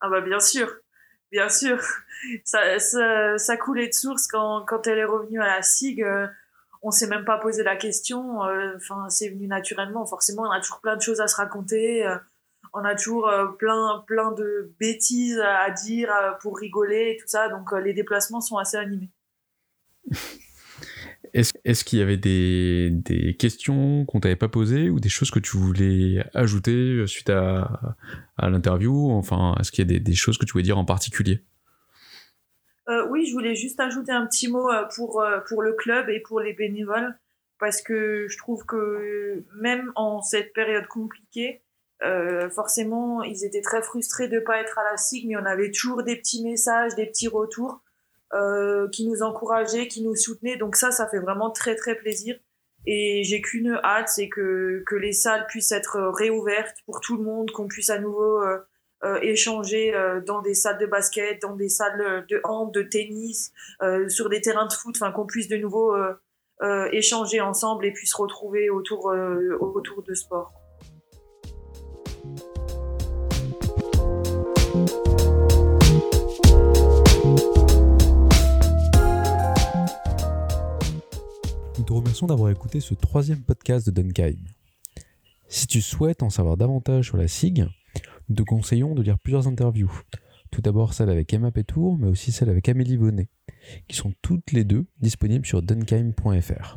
Ah 0.00 0.08
bah 0.08 0.20
bien 0.20 0.40
sûr, 0.40 0.70
bien 1.30 1.48
sûr. 1.48 1.78
Ça, 2.44 3.56
coulait 3.56 3.88
de 3.88 3.94
source 3.94 4.26
quand, 4.26 4.86
elle 4.86 4.98
est 4.98 5.04
revenue 5.04 5.40
à 5.40 5.46
la 5.46 5.62
SIG. 5.62 6.02
euh, 6.02 6.26
on 6.82 6.90
s'est 6.90 7.06
même 7.06 7.24
pas 7.24 7.38
posé 7.38 7.62
la 7.62 7.76
question. 7.76 8.44
euh, 8.44 8.74
Enfin, 8.76 9.08
c'est 9.08 9.28
venu 9.28 9.46
naturellement. 9.46 10.06
Forcément, 10.06 10.42
on 10.42 10.50
a 10.50 10.60
toujours 10.60 10.80
plein 10.80 10.96
de 10.96 11.02
choses 11.02 11.20
à 11.20 11.28
se 11.28 11.36
raconter. 11.36 12.06
euh, 12.06 12.16
on 12.72 12.84
a 12.84 12.94
toujours 12.94 13.28
euh, 13.28 13.46
plein, 13.46 14.04
plein 14.06 14.32
de 14.32 14.72
bêtises 14.78 15.40
à 15.40 15.70
dire 15.70 16.10
pour 16.40 16.56
rigoler 16.58 17.14
et 17.14 17.20
tout 17.20 17.26
ça. 17.26 17.48
Donc 17.48 17.72
les 17.72 17.92
déplacements 17.92 18.40
sont 18.40 18.56
assez 18.56 18.76
animés. 18.76 19.10
Est-ce 21.32 21.84
qu'il 21.84 21.98
y 21.98 22.02
avait 22.02 22.16
des, 22.16 23.36
questions 23.38 24.04
qu'on 24.04 24.20
t'avait 24.20 24.36
pas 24.36 24.48
posées 24.48 24.90
ou 24.90 24.98
des 24.98 25.08
choses 25.08 25.30
que 25.30 25.38
tu 25.38 25.56
voulais 25.56 26.24
ajouter 26.34 27.06
suite 27.06 27.30
à, 27.30 27.96
l'interview? 28.38 29.10
Enfin, 29.10 29.54
est-ce 29.60 29.70
qu'il 29.70 29.90
y 29.90 29.96
a 29.96 29.98
des, 29.98 30.14
choses 30.14 30.38
que 30.38 30.44
tu 30.44 30.52
voulais 30.52 30.64
dire 30.64 30.78
en 30.78 30.84
particulier? 30.84 31.44
Euh, 32.88 33.06
oui, 33.08 33.26
je 33.26 33.32
voulais 33.32 33.54
juste 33.54 33.78
ajouter 33.78 34.10
un 34.10 34.26
petit 34.26 34.48
mot 34.48 34.68
euh, 34.68 34.84
pour, 34.96 35.20
euh, 35.20 35.38
pour 35.48 35.62
le 35.62 35.74
club 35.74 36.08
et 36.08 36.18
pour 36.18 36.40
les 36.40 36.54
bénévoles, 36.54 37.16
parce 37.60 37.82
que 37.82 38.26
je 38.28 38.36
trouve 38.36 38.64
que 38.66 39.44
même 39.54 39.92
en 39.94 40.22
cette 40.22 40.52
période 40.52 40.86
compliquée, 40.86 41.62
forcément, 42.50 43.22
ils 43.22 43.44
étaient 43.44 43.60
très 43.60 43.82
frustrés 43.82 44.26
de 44.26 44.36
ne 44.36 44.40
pas 44.40 44.58
être 44.58 44.78
à 44.78 44.90
la 44.90 44.96
SIG, 44.96 45.28
mais 45.28 45.36
on 45.36 45.44
avait 45.44 45.70
toujours 45.70 46.02
des 46.02 46.16
petits 46.16 46.42
messages, 46.42 46.94
des 46.94 47.04
petits 47.04 47.28
retours 47.28 47.82
qui 48.92 49.08
nous 49.08 49.22
encourageaient, 49.22 49.88
qui 49.88 50.02
nous 50.02 50.14
soutenaient. 50.14 50.56
Donc 50.56 50.76
ça, 50.76 50.90
ça 50.90 51.08
fait 51.08 51.18
vraiment 51.18 51.50
très 51.50 51.74
très 51.74 51.96
plaisir. 51.96 52.36
Et 52.86 53.22
j'ai 53.24 53.42
qu'une 53.42 53.78
hâte, 53.84 54.08
c'est 54.08 54.28
que, 54.28 54.82
que 54.86 54.96
les 54.96 55.12
salles 55.12 55.46
puissent 55.48 55.72
être 55.72 56.12
réouvertes 56.16 56.76
pour 56.86 57.00
tout 57.00 57.16
le 57.16 57.24
monde, 57.24 57.50
qu'on 57.50 57.68
puisse 57.68 57.90
à 57.90 57.98
nouveau 57.98 58.40
euh, 59.02 59.18
échanger 59.22 59.94
euh, 59.94 60.20
dans 60.20 60.42
des 60.42 60.52
salles 60.52 60.76
de 60.76 60.84
basket, 60.84 61.40
dans 61.40 61.56
des 61.56 61.70
salles 61.70 62.26
de 62.28 62.38
hand, 62.44 62.70
de 62.74 62.82
tennis, 62.82 63.50
euh, 63.82 64.06
sur 64.10 64.28
des 64.28 64.42
terrains 64.42 64.66
de 64.66 64.74
foot, 64.74 64.94
enfin 65.00 65.10
qu'on 65.10 65.24
puisse 65.24 65.48
de 65.48 65.56
nouveau 65.56 65.96
échanger 66.92 67.40
ensemble 67.40 67.86
et 67.86 67.92
puis 67.92 68.06
se 68.06 68.14
retrouver 68.14 68.68
autour, 68.68 69.14
autour 69.60 70.02
de 70.02 70.12
sport. 70.12 70.59
Te 81.90 81.94
remercions 81.94 82.28
d'avoir 82.28 82.52
écouté 82.52 82.78
ce 82.78 82.94
troisième 82.94 83.42
podcast 83.42 83.84
de 83.84 83.90
Dunkheim. 83.90 84.36
Si 85.48 85.66
tu 85.66 85.82
souhaites 85.82 86.22
en 86.22 86.30
savoir 86.30 86.56
davantage 86.56 87.06
sur 87.06 87.16
la 87.16 87.26
SIG, 87.26 87.66
nous 88.28 88.36
te 88.36 88.44
conseillons 88.44 88.94
de 88.94 89.02
lire 89.02 89.18
plusieurs 89.18 89.48
interviews. 89.48 89.90
Tout 90.52 90.60
d'abord 90.60 90.94
celle 90.94 91.10
avec 91.10 91.34
Emma 91.34 91.50
Pétour, 91.50 91.98
mais 91.98 92.06
aussi 92.06 92.30
celle 92.30 92.48
avec 92.48 92.68
Amélie 92.68 92.96
Bonnet, 92.96 93.28
qui 93.88 93.96
sont 93.96 94.12
toutes 94.22 94.52
les 94.52 94.62
deux 94.62 94.86
disponibles 95.00 95.44
sur 95.44 95.62
dunkheim.fr. 95.62 96.76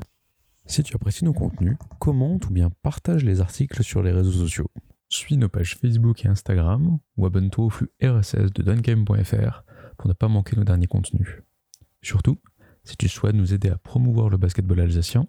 Si 0.66 0.82
tu 0.82 0.96
apprécies 0.96 1.26
nos 1.26 1.34
contenus, 1.34 1.78
commente 2.00 2.48
ou 2.48 2.52
bien 2.52 2.72
partage 2.82 3.24
les 3.24 3.40
articles 3.40 3.84
sur 3.84 4.02
les 4.02 4.12
réseaux 4.12 4.32
sociaux. 4.32 4.72
Suis 5.10 5.38
nos 5.38 5.48
pages 5.48 5.78
Facebook 5.78 6.26
et 6.26 6.28
Instagram 6.28 6.98
ou 7.18 7.28
abonne-toi 7.28 7.66
au 7.66 7.70
flux 7.70 7.92
RSS 8.02 8.52
de 8.52 8.64
dunkheim.fr 8.64 9.64
pour 9.96 10.08
ne 10.08 10.14
pas 10.14 10.28
manquer 10.28 10.56
nos 10.56 10.64
derniers 10.64 10.88
contenus. 10.88 11.44
Surtout, 12.02 12.40
si 12.84 12.98
tu 12.98 13.08
souhaites 13.08 13.36
nous 13.36 13.54
aider 13.54 13.70
à 13.70 13.78
promouvoir 13.78 14.30
le 14.30 14.38
basketball 14.38 14.80
alsacien, 14.82 15.28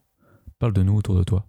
parle 0.59 0.73
de 0.73 0.83
nous 0.83 0.97
autour 0.97 1.17
de 1.17 1.25
toi. 1.25 1.47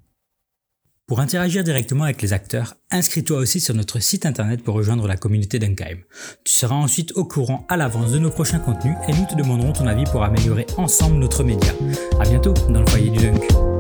Pour 1.07 1.19
interagir 1.19 1.63
directement 1.63 2.05
avec 2.05 2.23
les 2.23 2.33
acteurs, 2.33 2.75
inscris-toi 2.89 3.37
aussi 3.37 3.59
sur 3.59 3.75
notre 3.75 3.99
site 3.99 4.25
internet 4.25 4.63
pour 4.63 4.73
rejoindre 4.73 5.07
la 5.07 5.17
communauté 5.17 5.59
d'Unkheim. 5.59 5.99
Tu 6.43 6.53
seras 6.53 6.73
ensuite 6.73 7.11
au 7.15 7.25
courant 7.25 7.63
à 7.69 7.77
l'avance 7.77 8.11
de 8.11 8.17
nos 8.17 8.31
prochains 8.31 8.57
contenus 8.57 8.95
et 9.07 9.11
nous 9.11 9.25
te 9.29 9.35
demanderons 9.35 9.73
ton 9.73 9.85
avis 9.85 10.05
pour 10.05 10.23
améliorer 10.23 10.65
ensemble 10.77 11.17
notre 11.17 11.43
média. 11.43 11.73
A 12.19 12.23
bientôt 12.23 12.55
dans 12.69 12.81
le 12.81 12.87
foyer 12.87 13.11
du 13.11 13.19
Dunk. 13.19 13.74